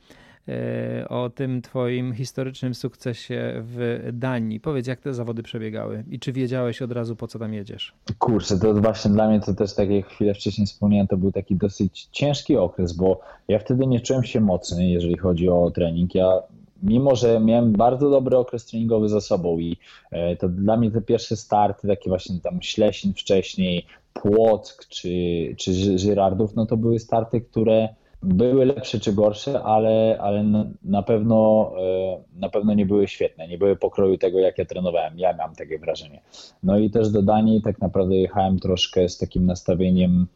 [1.08, 4.60] o tym twoim historycznym sukcesie w Danii.
[4.60, 7.94] Powiedz, jak te zawody przebiegały i czy wiedziałeś od razu, po co tam jedziesz?
[8.18, 11.56] Kurczę, to właśnie dla mnie to też, tak jak chwilę wcześniej wspomniałem, to był taki
[11.56, 16.14] dosyć ciężki okres, bo ja wtedy nie czułem się mocny, jeżeli chodzi o trening.
[16.14, 16.42] Ja
[16.82, 19.76] mimo że miałem bardzo dobry okres treningowy za sobą i
[20.10, 25.08] e, to dla mnie te pierwsze starty, takie właśnie tam Ślesin wcześniej, Płock czy,
[25.56, 27.88] czy Żyrardów, no to były starty, które
[28.22, 30.44] były lepsze czy gorsze, ale, ale
[30.84, 35.18] na, pewno, e, na pewno nie były świetne, nie były pokroju tego, jak ja trenowałem.
[35.18, 36.20] Ja mam takie wrażenie.
[36.62, 40.26] No i też do Danii tak naprawdę jechałem troszkę z takim nastawieniem,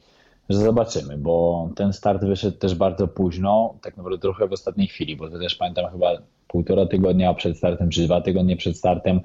[0.48, 5.16] że zobaczymy, bo ten start wyszedł też bardzo późno, tak naprawdę trochę w ostatniej chwili,
[5.16, 6.10] bo to też pamiętam chyba
[6.48, 9.20] półtora tygodnia przed startem, czy dwa tygodnie przed startem,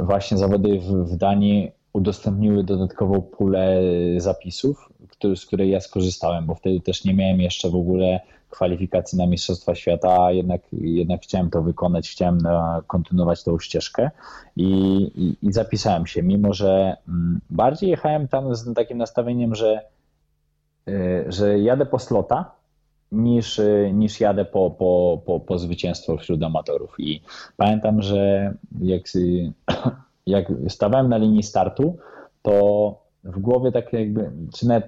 [0.00, 3.82] właśnie zawody w, w Danii udostępniły dodatkową pulę
[4.16, 8.20] zapisów, który, z której ja skorzystałem, bo wtedy też nie miałem jeszcze w ogóle
[8.50, 12.38] kwalifikacji na Mistrzostwa Świata, a jednak, jednak chciałem to wykonać, chciałem
[12.86, 14.10] kontynuować tą ścieżkę
[14.56, 14.66] i,
[15.14, 19.80] i, i zapisałem się, mimo że mm, bardziej jechałem tam z takim nastawieniem, że,
[20.88, 22.52] y, że jadę po slota,
[23.12, 26.94] niż, y, niż jadę po, po, po, po zwycięstwo wśród amatorów.
[26.98, 27.22] I
[27.56, 29.02] pamiętam, że jak,
[30.30, 31.96] jak stawałem na linii startu,
[32.42, 34.82] to w głowie tak jakby, czy na,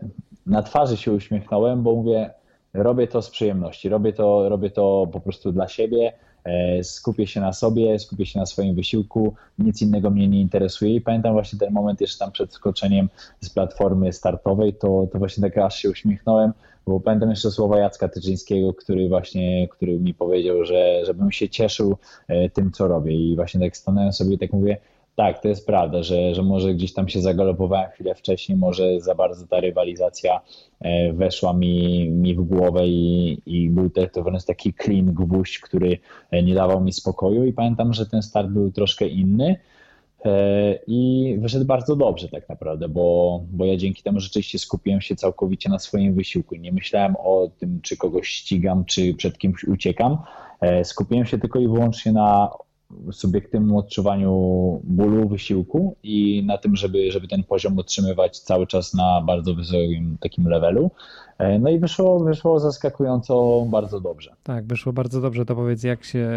[0.47, 2.30] na twarzy się uśmiechnąłem, bo mówię,
[2.74, 6.12] robię to z przyjemności, robię to, robię to po prostu dla siebie,
[6.45, 10.95] e, skupię się na sobie, skupię się na swoim wysiłku, nic innego mnie nie interesuje.
[10.95, 13.09] I pamiętam właśnie ten moment jeszcze tam przed skoczeniem
[13.40, 16.53] z platformy startowej, to, to właśnie tak aż się uśmiechnąłem,
[16.86, 21.97] bo pamiętam jeszcze słowa Jacka Tyczyńskiego, który właśnie, który mi powiedział, że żebym się cieszył
[22.28, 23.12] e, tym, co robię.
[23.12, 24.76] I właśnie tak stanąłem sobie i tak mówię,
[25.16, 29.14] tak, to jest prawda, że, że może gdzieś tam się zagalopowałem chwilę wcześniej, może za
[29.14, 30.40] bardzo ta rywalizacja
[30.80, 35.58] e, weszła mi, mi w głowę i, i był to, to wręcz taki clean gwóźdź,
[35.58, 35.98] który
[36.30, 39.56] e, nie dawał mi spokoju i pamiętam, że ten start był troszkę inny
[40.24, 45.16] e, i wyszedł bardzo dobrze tak naprawdę, bo, bo ja dzięki temu rzeczywiście skupiłem się
[45.16, 46.54] całkowicie na swoim wysiłku.
[46.54, 50.18] Nie myślałem o tym, czy kogoś ścigam, czy przed kimś uciekam.
[50.82, 52.50] Skupiłem się tylko i wyłącznie na
[53.12, 54.30] subiektywnym odczuwaniu
[54.84, 60.16] bólu, wysiłku i na tym, żeby, żeby ten poziom utrzymywać cały czas na bardzo wysokim
[60.20, 60.90] takim levelu.
[61.38, 64.34] E, no i wyszło, wyszło zaskakująco bardzo dobrze.
[64.42, 65.44] Tak, wyszło bardzo dobrze.
[65.44, 66.28] To powiedz, jak się,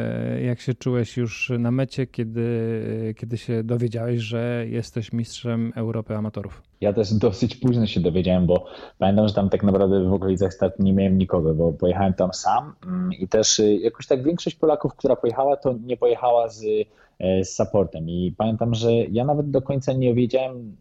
[0.45, 6.61] jak się czułeś już na mecie, kiedy, kiedy się dowiedziałeś, że jesteś mistrzem Europy amatorów?
[6.81, 8.65] Ja też dosyć późno się dowiedziałem, bo
[8.97, 12.73] pamiętam, że tam tak naprawdę w okolicach startu nie miałem nikogo, bo pojechałem tam sam
[12.85, 16.63] mm, i też y, jakoś tak większość Polaków, która pojechała, to nie pojechała z,
[17.19, 18.09] e, z supportem.
[18.09, 20.75] I pamiętam, że ja nawet do końca nie wiedziałem,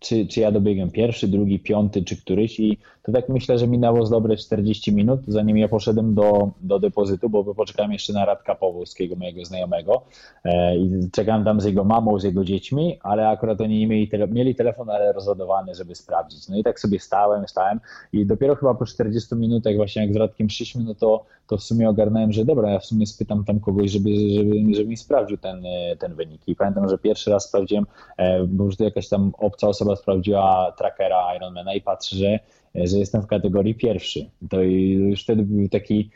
[0.00, 2.78] czy, czy ja dobiegłem pierwszy, drugi, piąty, czy któryś i
[3.08, 7.30] to tak myślę, że minęło z dobre 40 minut, zanim ja poszedłem do, do depozytu,
[7.30, 10.02] bo poczekałem jeszcze na Radka Powolskiego, mojego znajomego
[10.44, 14.28] e, i czekałem tam z jego mamą, z jego dziećmi, ale akurat oni mieli, tele,
[14.28, 16.48] mieli telefon, ale rozładowany, żeby sprawdzić.
[16.48, 17.80] No i tak sobie stałem, stałem
[18.12, 21.62] i dopiero chyba po 40 minutach właśnie jak z Radkiem szliśmy, no to, to w
[21.62, 25.38] sumie ogarnąłem, że dobra, ja w sumie spytam tam kogoś, żeby, żeby, żeby mi sprawdził
[25.38, 25.64] ten,
[25.98, 27.86] ten wynik i pamiętam, że pierwszy raz sprawdziłem,
[28.16, 32.38] e, bo już to jakaś tam obca osoba sprawdziła trackera Ironmana i patrzę, że
[32.74, 34.30] że jestem w kategorii pierwszy.
[34.50, 36.10] To już wtedy był taki,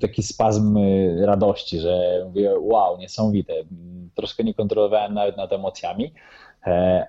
[0.00, 0.78] taki spazm
[1.24, 3.52] radości, że mówię, wow, niesamowite.
[4.14, 6.12] Troszkę nie kontrolowałem nawet nad emocjami,
[6.53, 6.53] E,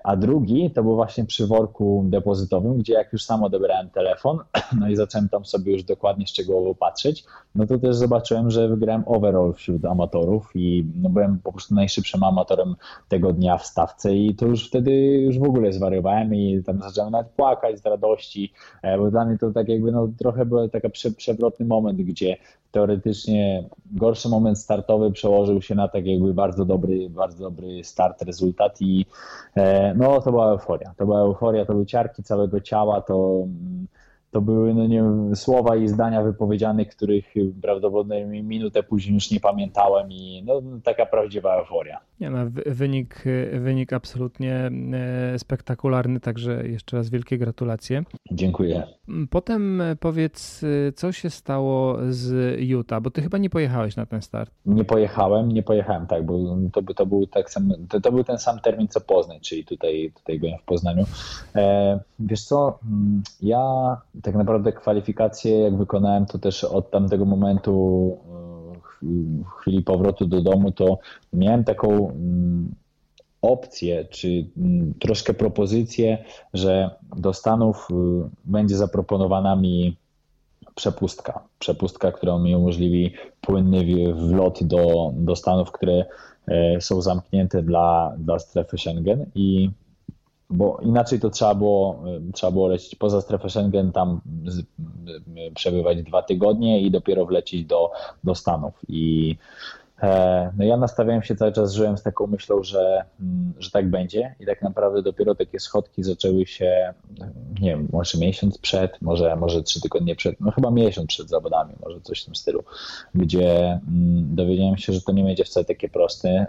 [0.04, 4.38] a drugi to był właśnie przy worku depozytowym, gdzie jak już sam odebrałem telefon,
[4.80, 9.02] no i zacząłem tam sobie już dokładnie szczegółowo patrzeć, no to też zobaczyłem, że wygrałem
[9.06, 12.76] overall wśród amatorów i no byłem po prostu najszybszym amatorem
[13.08, 17.12] tego dnia w stawce i to już wtedy już w ogóle zwariowałem i tam zacząłem
[17.12, 18.52] nawet płakać z radości,
[18.82, 22.36] e, bo dla mnie to tak jakby no trochę był taki przewrotny moment, gdzie
[22.70, 28.82] teoretycznie gorszy moment startowy przełożył się na tak jakby bardzo dobry, bardzo dobry start, rezultat
[28.82, 29.06] i
[29.56, 30.94] e, no to była euforia.
[30.96, 33.86] To była euforia, to były ciarki całego ciała, to mm,
[34.36, 37.24] to były no nie wiem, słowa i zdania wypowiedziane, których
[37.62, 42.00] prawdopodobnie minutę później już nie pamiętałem i no, taka prawdziwa euforia.
[42.20, 43.24] Nie no, wynik,
[43.60, 44.70] wynik absolutnie
[45.34, 48.04] e, spektakularny, także jeszcze raz wielkie gratulacje.
[48.30, 48.82] Dziękuję.
[49.30, 50.64] Potem powiedz,
[50.94, 54.50] co się stało z Utah, bo ty chyba nie pojechałeś na ten start.
[54.66, 58.38] Nie pojechałem, nie pojechałem, tak, bo to, to, był, tak sam, to, to był ten
[58.38, 61.04] sam termin co Poznań, czyli tutaj, tutaj byłem w Poznaniu.
[61.54, 63.96] E, wiesz co, mm, ja
[64.26, 68.18] tak naprawdę kwalifikacje, jak wykonałem, to też od tamtego momentu,
[69.02, 70.98] e, w chwili powrotu do domu, to
[71.32, 72.74] miałem taką mm,
[73.42, 76.24] opcję, czy mm, troszkę propozycję,
[76.54, 77.94] że do Stanów y,
[78.44, 79.96] będzie zaproponowana mi
[80.74, 81.40] przepustka.
[81.58, 86.04] Przepustka, która mi umożliwi płynny wlot do, do Stanów, które
[86.48, 89.70] e, są zamknięte dla, dla strefy Schengen i
[90.50, 92.02] bo inaczej to trzeba było,
[92.34, 94.62] trzeba było lecieć poza strefę Schengen, tam z,
[95.54, 97.90] przebywać dwa tygodnie i dopiero wlecieć do,
[98.24, 98.74] do Stanów.
[98.88, 99.36] I
[100.02, 103.90] E, no ja nastawiałem się cały czas, żyłem z taką myślą, że, mm, że tak
[103.90, 106.94] będzie i tak naprawdę dopiero takie schodki zaczęły się,
[107.60, 111.74] nie wiem, może miesiąc przed, może, może trzy tygodnie przed, no chyba miesiąc przed zawodami,
[111.84, 112.64] może coś w tym stylu,
[113.14, 116.46] gdzie mm, dowiedziałem się, że to nie będzie wcale takie proste mm,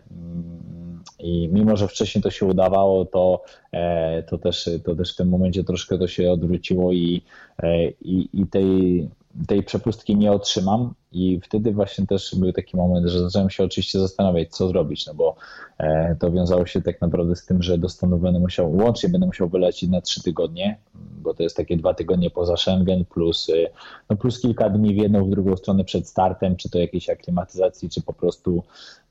[1.20, 5.30] i mimo, że wcześniej to się udawało, to, e, to, też, to też w tym
[5.30, 7.22] momencie troszkę to się odwróciło i,
[7.64, 9.08] e, i, i tej
[9.48, 14.00] tej przepustki nie otrzymam i wtedy właśnie też był taki moment, że zacząłem się oczywiście
[14.00, 15.36] zastanawiać, co zrobić, no bo
[15.78, 19.28] e, to wiązało się tak naprawdę z tym, że do Stanów będę musiał, łącznie będę
[19.28, 20.78] musiał wylecieć na trzy tygodnie,
[21.22, 23.70] bo to jest takie dwa tygodnie poza Schengen, plus, e,
[24.10, 27.90] no plus kilka dni w jedną, w drugą stronę przed startem, czy to jakiejś aklimatyzacji,
[27.90, 28.64] czy po prostu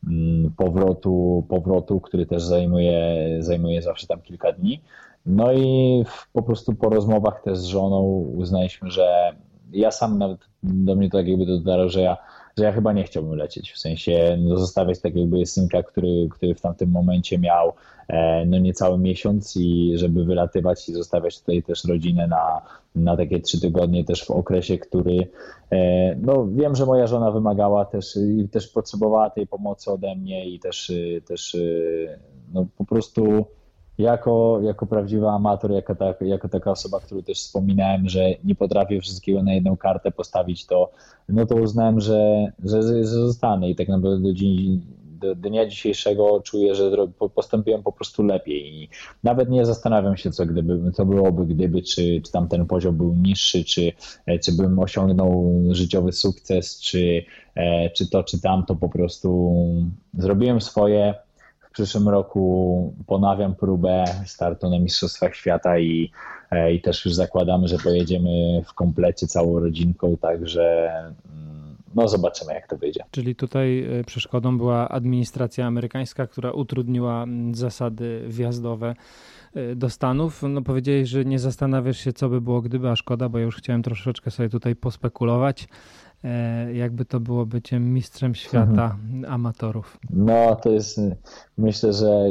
[0.07, 4.81] mm, powrotu, powrotu, który też zajmuje, zajmuje zawsze tam kilka dni.
[5.27, 8.03] No i po prostu po rozmowach też z żoną
[8.37, 9.37] uznaliśmy, że
[9.73, 12.17] ja sam nawet do mnie to tak jakby dotarło, że ja,
[12.59, 13.73] że ja chyba nie chciałbym lecieć.
[13.73, 17.73] W sensie no, zostawiać tak jakby synka, który, który w tamtym momencie miał
[18.09, 22.63] e, no niecały miesiąc i żeby wylatywać i zostawiać tutaj też rodzinę na,
[22.95, 25.29] na takie trzy tygodnie też w okresie, który
[25.73, 30.49] e, no wiem, że moja żona wymagała też i też potrzebowała tej pomocy ode mnie
[30.49, 30.93] i też,
[31.27, 31.57] też
[32.53, 33.47] no po prostu
[33.99, 39.01] jako, jako prawdziwy amator, jako, ta, jako taka osoba, którą też wspominałem, że nie potrafię
[39.01, 40.91] wszystkiego na jedną kartę postawić, to,
[41.29, 44.81] no to uznałem, że, że, że zostanę i tak naprawdę do, dzień,
[45.21, 46.91] do dnia dzisiejszego czuję, że
[47.35, 48.89] postąpiłem po prostu lepiej i
[49.25, 53.15] nawet nie zastanawiam się, co, gdyby, co byłoby, gdyby, czy, czy tam ten poziom był
[53.15, 53.93] niższy, czy,
[54.45, 57.25] czy bym osiągnął życiowy sukces, czy,
[57.55, 59.55] e, czy to, czy tamto, po prostu
[60.19, 61.15] zrobiłem swoje,
[61.77, 66.11] przyszłym roku ponawiam próbę startu na Mistrzostwach Świata i,
[66.51, 70.91] e, i też już zakładamy, że pojedziemy w komplecie całą rodzinką, także
[71.33, 73.05] mm, no zobaczymy jak to wyjdzie.
[73.11, 78.95] Czyli tutaj e, przeszkodą była administracja amerykańska, która utrudniła zasady wjazdowe
[79.55, 80.43] e, do Stanów.
[80.49, 83.57] No powiedziałeś, że nie zastanawiasz się, co by było gdyby, a szkoda, bo ja już
[83.57, 85.69] chciałem troszeczkę sobie tutaj pospekulować.
[86.25, 89.33] E, jakby to było bycie mistrzem świata mhm.
[89.33, 89.99] amatorów?
[90.11, 91.01] No, to jest,
[91.59, 92.25] myślę, że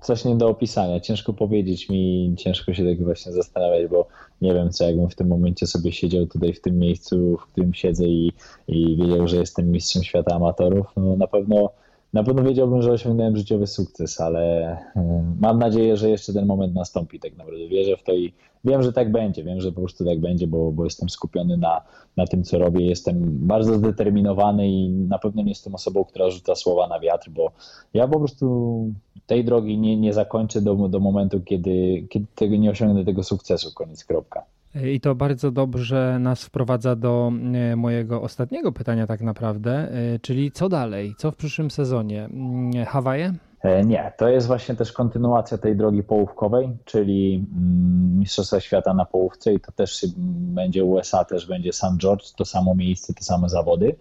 [0.00, 1.00] coś nie do opisania.
[1.00, 4.08] Ciężko powiedzieć mi, ciężko się tak właśnie zastanawiać, bo
[4.40, 7.74] nie wiem, co jakbym w tym momencie sobie siedział tutaj w tym miejscu, w którym
[7.74, 8.32] siedzę i,
[8.68, 10.86] i wiedział, że jestem mistrzem świata amatorów.
[10.96, 11.70] No, na pewno
[12.12, 16.74] na pewno wiedziałbym, że osiągnąłem życiowy sukces, ale e, mam nadzieję, że jeszcze ten moment
[16.74, 17.68] nastąpi tak naprawdę.
[17.68, 18.32] Wierzę w to i
[18.64, 19.44] wiem, że tak będzie.
[19.44, 21.82] Wiem, że po prostu tak będzie, bo, bo jestem skupiony na,
[22.16, 22.86] na tym, co robię.
[22.86, 27.52] Jestem bardzo zdeterminowany i na pewno nie jestem osobą, która rzuca słowa na wiatr, bo
[27.94, 28.86] ja po prostu
[29.26, 33.74] tej drogi nie, nie zakończę do, do momentu, kiedy, kiedy tego nie osiągnę tego sukcesu.
[33.74, 34.44] Koniec, kropka.
[34.74, 40.52] I to bardzo dobrze nas wprowadza do e, mojego ostatniego pytania, tak naprawdę, e, czyli
[40.52, 41.14] co dalej?
[41.18, 42.24] Co w przyszłym sezonie?
[42.24, 43.34] Mm, Hawaje?
[43.62, 49.04] E, nie, to jest właśnie też kontynuacja tej drogi połówkowej, czyli mm, Mistrzostwa Świata na
[49.04, 51.96] połówce i to też będzie USA, też będzie St.
[51.98, 53.96] George, to samo miejsce, te same zawody.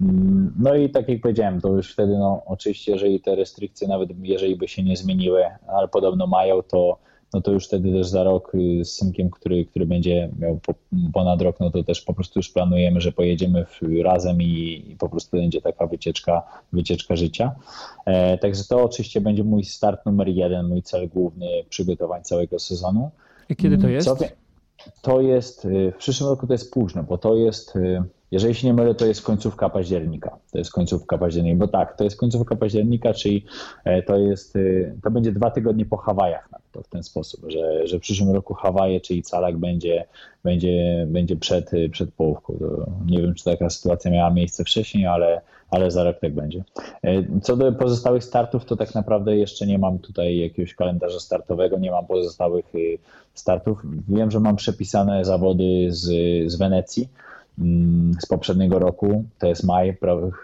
[0.00, 4.10] Mm, no i tak jak powiedziałem, to już wtedy, no oczywiście, jeżeli te restrykcje, nawet
[4.22, 6.98] jeżeli by się nie zmieniły, ale podobno mają, to
[7.34, 10.60] no to już wtedy też za rok y, z synkiem, który, który będzie miał
[11.12, 13.66] ponad rok, no to też po prostu już planujemy, że pojedziemy
[14.04, 17.54] razem i, i po prostu będzie taka wycieczka, wycieczka życia.
[18.06, 23.10] E, także to oczywiście będzie mój start numer jeden, mój cel główny przygotowań całego sezonu.
[23.48, 24.08] I kiedy to jest?
[24.08, 24.16] Co,
[25.02, 28.66] to jest, y, w przyszłym roku to jest późno, bo to jest, y, jeżeli się
[28.66, 30.38] nie mylę, to jest końcówka października.
[30.52, 33.44] To jest końcówka października, bo tak, to jest końcówka października, czyli
[33.84, 34.58] e, to jest,
[35.02, 36.48] to będzie dwa tygodnie po Hawajach
[36.78, 40.04] to w ten sposób, że, że w przyszłym roku Hawaje, czyli Calak będzie,
[40.44, 42.54] będzie, będzie przed, przed połówką.
[42.58, 46.64] To nie wiem, czy taka sytuacja miała miejsce wcześniej, ale, ale za rok tak będzie.
[47.02, 51.78] E, co do pozostałych startów, to tak naprawdę jeszcze nie mam tutaj jakiegoś kalendarza startowego,
[51.78, 52.66] nie mam pozostałych
[53.34, 53.82] startów.
[54.08, 56.06] Wiem, że mam przepisane zawody z,
[56.52, 57.08] z Wenecji,
[58.20, 59.96] z poprzedniego roku, to jest maj,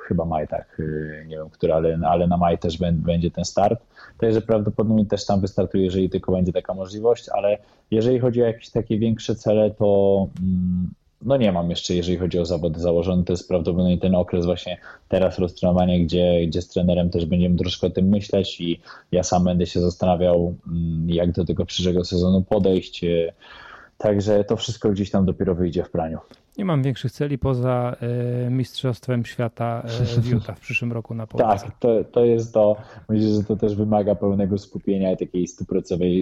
[0.08, 3.80] chyba maj, tak, y, nie wiem, który, ale, ale na maj też będzie ten start.
[4.18, 7.58] Także prawdopodobnie też tam wystartuje, jeżeli tylko będzie taka możliwość, ale
[7.90, 10.90] jeżeli chodzi o jakieś takie większe cele, to mm,
[11.22, 14.78] no nie mam jeszcze, jeżeli chodzi o zawody założone, to jest prawdopodobnie ten okres właśnie
[15.08, 18.80] teraz roztrenowania, gdzie, gdzie z trenerem też będziemy troszkę o tym myśleć i
[19.12, 23.04] ja sam będę się zastanawiał, mm, jak do tego przyszłego sezonu podejść.
[23.98, 26.18] Także to wszystko gdzieś tam dopiero wyjdzie w praniu.
[26.58, 27.96] Nie mam większych celi poza
[28.46, 31.66] e, Mistrzostwem Świata e, w Utah w przyszłym roku na Polsce.
[31.66, 32.76] Tak, to, to jest to.
[33.08, 35.46] Myślę, że to też wymaga pełnego skupienia i takiej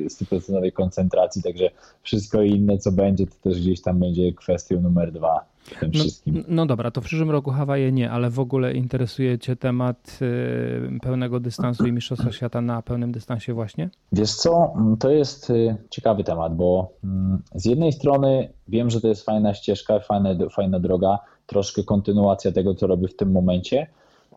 [0.08, 1.70] stuprocentowej, koncentracji, także
[2.02, 6.44] wszystko inne, co będzie, to też gdzieś tam będzie kwestią numer dwa tym no, wszystkim.
[6.48, 11.00] No dobra, to w przyszłym roku Hawaje nie, ale w ogóle interesuje Cię temat y,
[11.02, 13.90] pełnego dystansu i Mistrzostwa Świata na pełnym dystansie właśnie?
[14.12, 19.00] Wiesz co, mm, to jest y, ciekawy temat, bo mm, z jednej strony wiem, że
[19.00, 23.86] to jest fajna ścieżka, fajna, fajna droga, troszkę kontynuacja tego, co robię w tym momencie,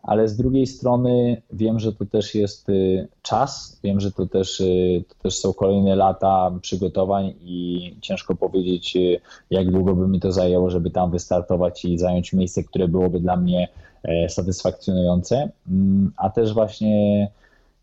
[0.06, 4.60] ale z drugiej strony wiem, że to też jest y, czas, wiem, że to też,
[4.60, 10.20] y, to też są kolejne lata przygotowań i ciężko powiedzieć, y, jak długo by mi
[10.20, 13.68] to zajęło, żeby tam wystartować i zająć miejsce, które byłoby dla mnie
[14.02, 17.28] e, satysfakcjonujące, mm, a też właśnie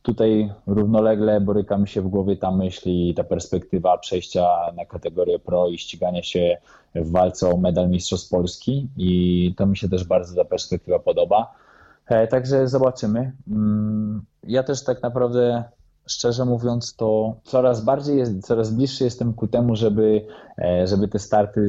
[0.02, 5.40] tutaj równolegle boryka mi się w głowie ta myśl i ta perspektywa przejścia na kategorię
[5.40, 6.58] pro i ścigania się
[6.96, 8.88] w walce o medal Mistrzostw Polski.
[8.98, 11.63] I to mi się też bardzo ta perspektywa podoba.
[12.08, 13.32] E, także zobaczymy.
[13.48, 15.64] Mm, ja też tak naprawdę,
[16.06, 20.26] szczerze mówiąc, to coraz bardziej, coraz bliższy jestem ku temu, żeby,
[20.58, 21.62] e, żeby te starty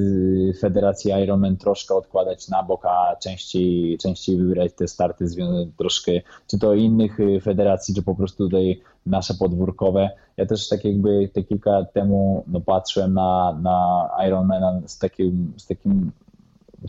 [0.60, 5.26] Federacji Ironman troszkę odkładać na bok, a częściej, częściej wybierać te starty
[5.78, 6.12] troszkę,
[6.46, 10.10] czy to innych federacji, czy po prostu tutaj nasze podwórkowe.
[10.36, 15.52] Ja też tak jakby te kilka lat temu no, patrzyłem na, na Ironmana z takim,
[15.56, 16.12] z takim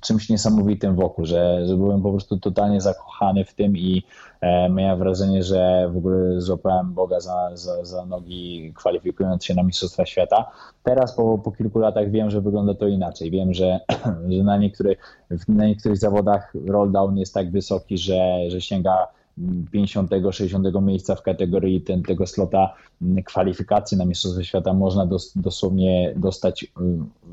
[0.01, 4.03] czymś niesamowitym wokół, że, że byłem po prostu totalnie zakochany w tym i
[4.41, 9.63] e, miałem wrażenie, że w ogóle złapałem Boga za, za, za nogi kwalifikując się na
[9.63, 10.51] Mistrzostwa Świata.
[10.83, 13.31] Teraz po, po kilku latach wiem, że wygląda to inaczej.
[13.31, 13.79] Wiem, że,
[14.29, 19.07] że na, niektórych, na niektórych zawodach rolldown jest tak wysoki, że, że sięga
[19.71, 22.73] 50, 60 miejsca w kategorii ten, tego slota
[23.25, 26.67] kwalifikacji na Mistrzostwo Świata można dos, dosłownie dostać, y,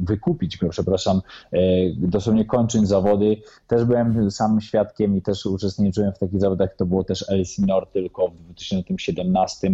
[0.01, 1.23] wykupić przepraszam,
[1.53, 3.37] y, dosłownie kończąc zawody.
[3.67, 8.29] Też byłem sam świadkiem i też uczestniczyłem w takich zawodach, to było też Elsinore tylko
[8.29, 9.71] w 2017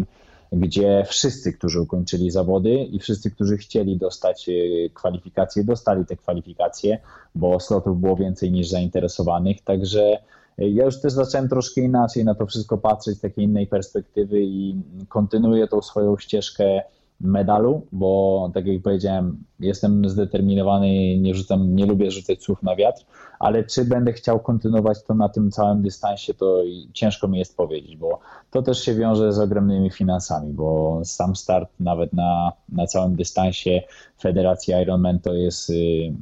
[0.53, 6.99] gdzie wszyscy, którzy ukończyli zawody i wszyscy, którzy chcieli dostać y, kwalifikacje, dostali te kwalifikacje,
[7.35, 9.61] bo slotów było więcej niż zainteresowanych.
[9.63, 10.19] Także
[10.59, 14.77] ja już też zacząłem troszkę inaczej na to wszystko patrzeć z takiej innej perspektywy i
[15.09, 16.83] kontynuuję tą swoją ścieżkę
[17.21, 23.05] medalu, bo tak jak powiedziałem, jestem zdeterminowany, nie rzucam, nie lubię rzucać słów na wiatr,
[23.39, 27.97] ale czy będę chciał kontynuować to na tym całym dystansie, to ciężko mi jest powiedzieć,
[27.97, 28.19] bo
[28.51, 33.83] to też się wiąże z ogromnymi finansami, bo sam start nawet na, na całym dystansie
[34.21, 36.13] Federacji Ironman to jest y,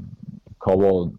[0.59, 1.11] koło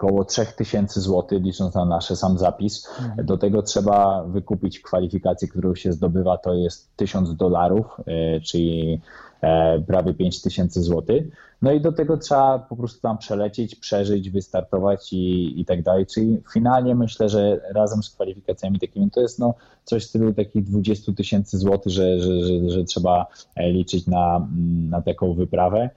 [0.00, 2.88] około 3000 zł, licząc na nasz sam zapis.
[2.98, 3.26] Mhm.
[3.26, 9.00] Do tego trzeba wykupić kwalifikację, którą się zdobywa, to jest 1000 dolarów, e, czyli
[9.40, 11.16] e, prawie 5000 zł.
[11.62, 16.06] No i do tego trzeba po prostu tam przelecieć, przeżyć, wystartować i, i tak dalej.
[16.06, 20.64] Czyli finalnie myślę, że razem z kwalifikacjami takimi to jest no coś w stylu takich
[20.64, 23.26] 20 tysięcy złotych, że, że, że, że, trzeba
[23.56, 24.48] e, liczyć na,
[24.90, 25.90] na taką wyprawę.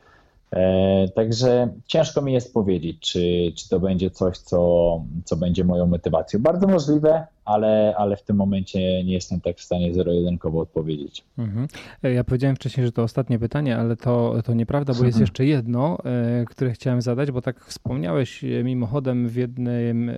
[0.54, 5.88] E, także ciężko mi jest powiedzieć, czy, czy to będzie coś, co, co będzie moją
[5.88, 6.40] motywacją.
[6.40, 11.24] Bardzo możliwe, ale, ale w tym momencie nie jestem tak w stanie zero-jedynkowo odpowiedzieć.
[11.38, 11.68] Mhm.
[12.04, 15.46] E, ja powiedziałem wcześniej, że to ostatnie pytanie, ale to, to nieprawda, bo jest jeszcze
[15.46, 20.12] jedno, e, które chciałem zadać, bo tak wspomniałeś mimochodem w jednym,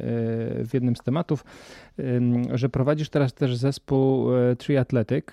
[0.65, 1.45] w jednym z tematów,
[2.53, 4.27] że prowadzisz teraz też zespół
[4.57, 5.25] Triathletic.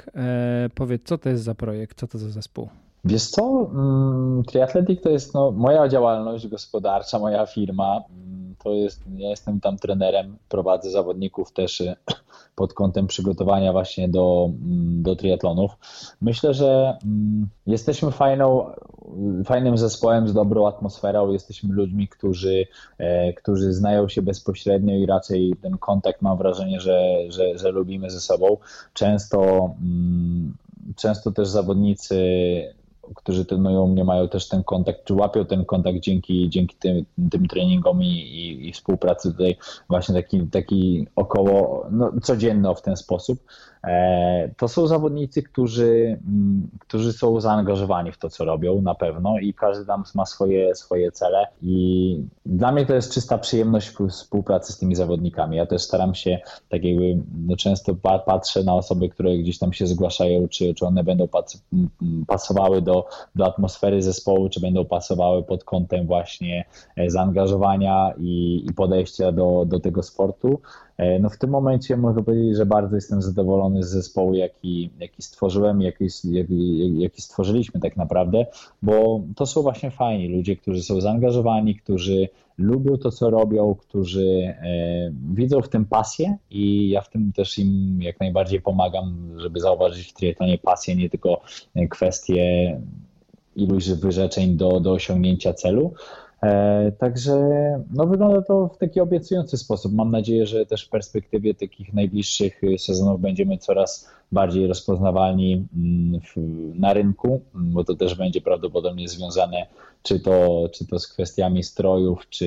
[0.74, 2.68] Powiedz, co to jest za projekt, co to za zespół?
[3.04, 8.04] Wiesz co, mm, Triathletic to jest no, moja działalność gospodarcza, moja firma.
[8.10, 11.96] Mm, to jest, ja jestem tam trenerem, prowadzę zawodników też y,
[12.56, 15.70] pod kątem przygotowania właśnie do, mm, do triatlonów.
[16.20, 16.98] Myślę, że
[17.66, 18.70] jesteśmy fajną,
[19.44, 22.66] fajnym zespołem z dobrą atmosferą, jesteśmy ludźmi, którzy,
[22.98, 28.10] e, którzy znają się bezpośrednio i raczej ten kontakt mam wrażenie, że, że, że lubimy
[28.10, 28.56] ze sobą.
[28.92, 29.70] Często,
[30.96, 32.16] często też zawodnicy
[33.14, 37.48] którzy trenują mnie, mają też ten kontakt, czy łapią ten kontakt dzięki, dzięki tym, tym
[37.48, 39.56] treningom i, i, i współpracy tutaj
[39.88, 43.38] właśnie taki, taki około no, codzienno w ten sposób.
[43.84, 49.38] E, to są zawodnicy, którzy, mm, którzy są zaangażowani w to, co robią na pewno
[49.38, 54.72] i każdy tam ma swoje, swoje cele i dla mnie to jest czysta przyjemność współpracy
[54.72, 55.56] z tymi zawodnikami.
[55.56, 56.38] Ja też staram się,
[56.68, 57.94] tak jakby no często
[58.26, 61.28] patrzę na osoby, które gdzieś tam się zgłaszają, czy, czy one będą
[62.26, 66.64] pasowały do, do atmosfery zespołu, czy będą pasowały pod kątem właśnie
[66.96, 70.60] e, zaangażowania i, i podejścia do, do tego sportu.
[70.98, 75.22] E, no w tym momencie mogę powiedzieć, że bardzo jestem zadowolony z zespołu, jaki, jaki
[75.22, 78.46] stworzyłem, jaki, jaki, jaki stworzyliśmy tak naprawdę,
[78.82, 82.28] bo to są właśnie fajni ludzie, którzy są zaangażowani, którzy
[82.58, 87.58] lubią to, co robią, którzy e, widzą w tym pasję i ja w tym też
[87.58, 91.40] im jak najbardziej pomagam, żeby zauważyć w triatlonie pasję, nie tylko
[91.90, 92.80] kwestie
[93.56, 95.94] iluś wyrzeczeń do, do osiągnięcia celu.
[96.42, 97.34] E, także
[97.94, 99.92] no, wygląda to w taki obiecujący sposób.
[99.92, 106.20] Mam nadzieję, że też w perspektywie takich najbliższych sezonów będziemy coraz bardziej rozpoznawalni mm,
[106.74, 109.66] na rynku, bo to też będzie prawdopodobnie związane
[110.02, 112.46] czy to, czy to z kwestiami strojów, czy,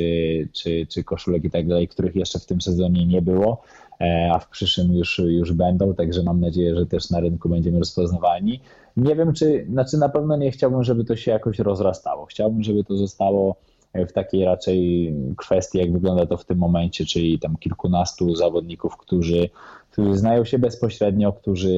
[0.53, 3.61] czy, czy koszulek i tak dalej, których jeszcze w tym sezonie nie było,
[4.01, 7.80] e, a w przyszłym już, już będą, także mam nadzieję, że też na rynku będziemy
[7.80, 8.59] rozpoznawalni.
[8.97, 12.26] Nie wiem, czy, znaczy na pewno nie chciałbym, żeby to się jakoś rozrastało.
[12.26, 13.55] Chciałbym, żeby to zostało
[14.07, 19.49] w takiej raczej kwestii, jak wygląda to w tym momencie, czyli tam kilkunastu zawodników, którzy,
[19.91, 21.73] którzy znają się bezpośrednio, którzy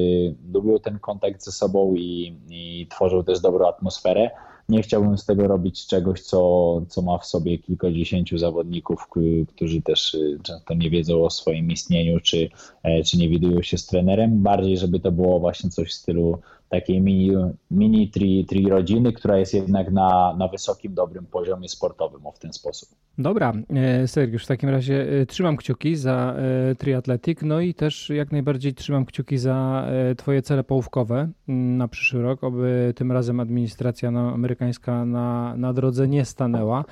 [0.53, 4.29] lubią ten kontakt ze sobą i, i tworzą też dobrą atmosferę.
[4.69, 9.07] Nie chciałbym z tego robić czegoś, co, co ma w sobie kilkadziesięciu zawodników,
[9.55, 12.49] którzy też y, często nie wiedzą o swoim istnieniu, czy,
[12.83, 14.43] e, czy nie widują się z trenerem.
[14.43, 16.39] Bardziej, żeby to było właśnie coś w stylu
[16.69, 17.31] takiej mini,
[17.71, 22.39] mini tri, tri rodziny, która jest jednak na, na wysokim, dobrym poziomie sportowym o w
[22.39, 22.89] ten sposób.
[23.17, 28.09] Dobra, e, Sergiusz, w takim razie e, trzymam kciuki za e, triatletik, no i też
[28.09, 29.87] jak najbardziej trzymam kciuki za
[30.17, 35.73] twoje cele połówkowe mm, na przyszły rok, aby tym razem administracja no, amerykańska na, na
[35.73, 36.85] drodze nie stanęła.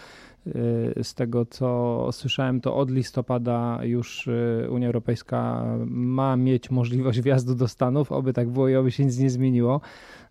[1.03, 7.55] Z tego co słyszałem, to od listopada już y, Unia Europejska ma mieć możliwość wjazdu
[7.55, 9.81] do Stanów, oby tak było i oby się nic nie zmieniło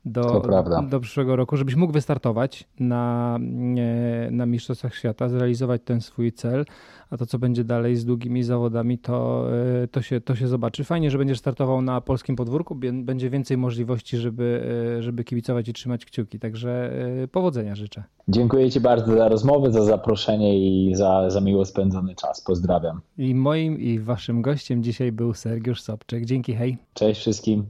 [0.04, 0.42] do,
[0.90, 3.38] do przyszłego roku, żebyś mógł wystartować na,
[4.30, 6.64] na Mistrzostwach Świata, zrealizować ten swój cel,
[7.10, 9.46] a to co będzie dalej z długimi zawodami, to,
[9.82, 10.84] e, to, się, to się zobaczy.
[10.84, 14.66] Fajnie, że będziesz startował na polskim podwórku, będzie więcej możliwości, żeby,
[14.98, 18.02] e, żeby kibicować i trzymać kciuki, także e, powodzenia życzę.
[18.28, 22.40] Dziękuję Ci bardzo za rozmowę, za zaproszenie i za, za miło spędzony czas.
[22.40, 23.00] Pozdrawiam.
[23.18, 26.24] I moim i waszym gościem dzisiaj był Sergiusz Sobczyk.
[26.24, 26.78] Dzięki, hej.
[26.94, 27.66] Cześć wszystkim.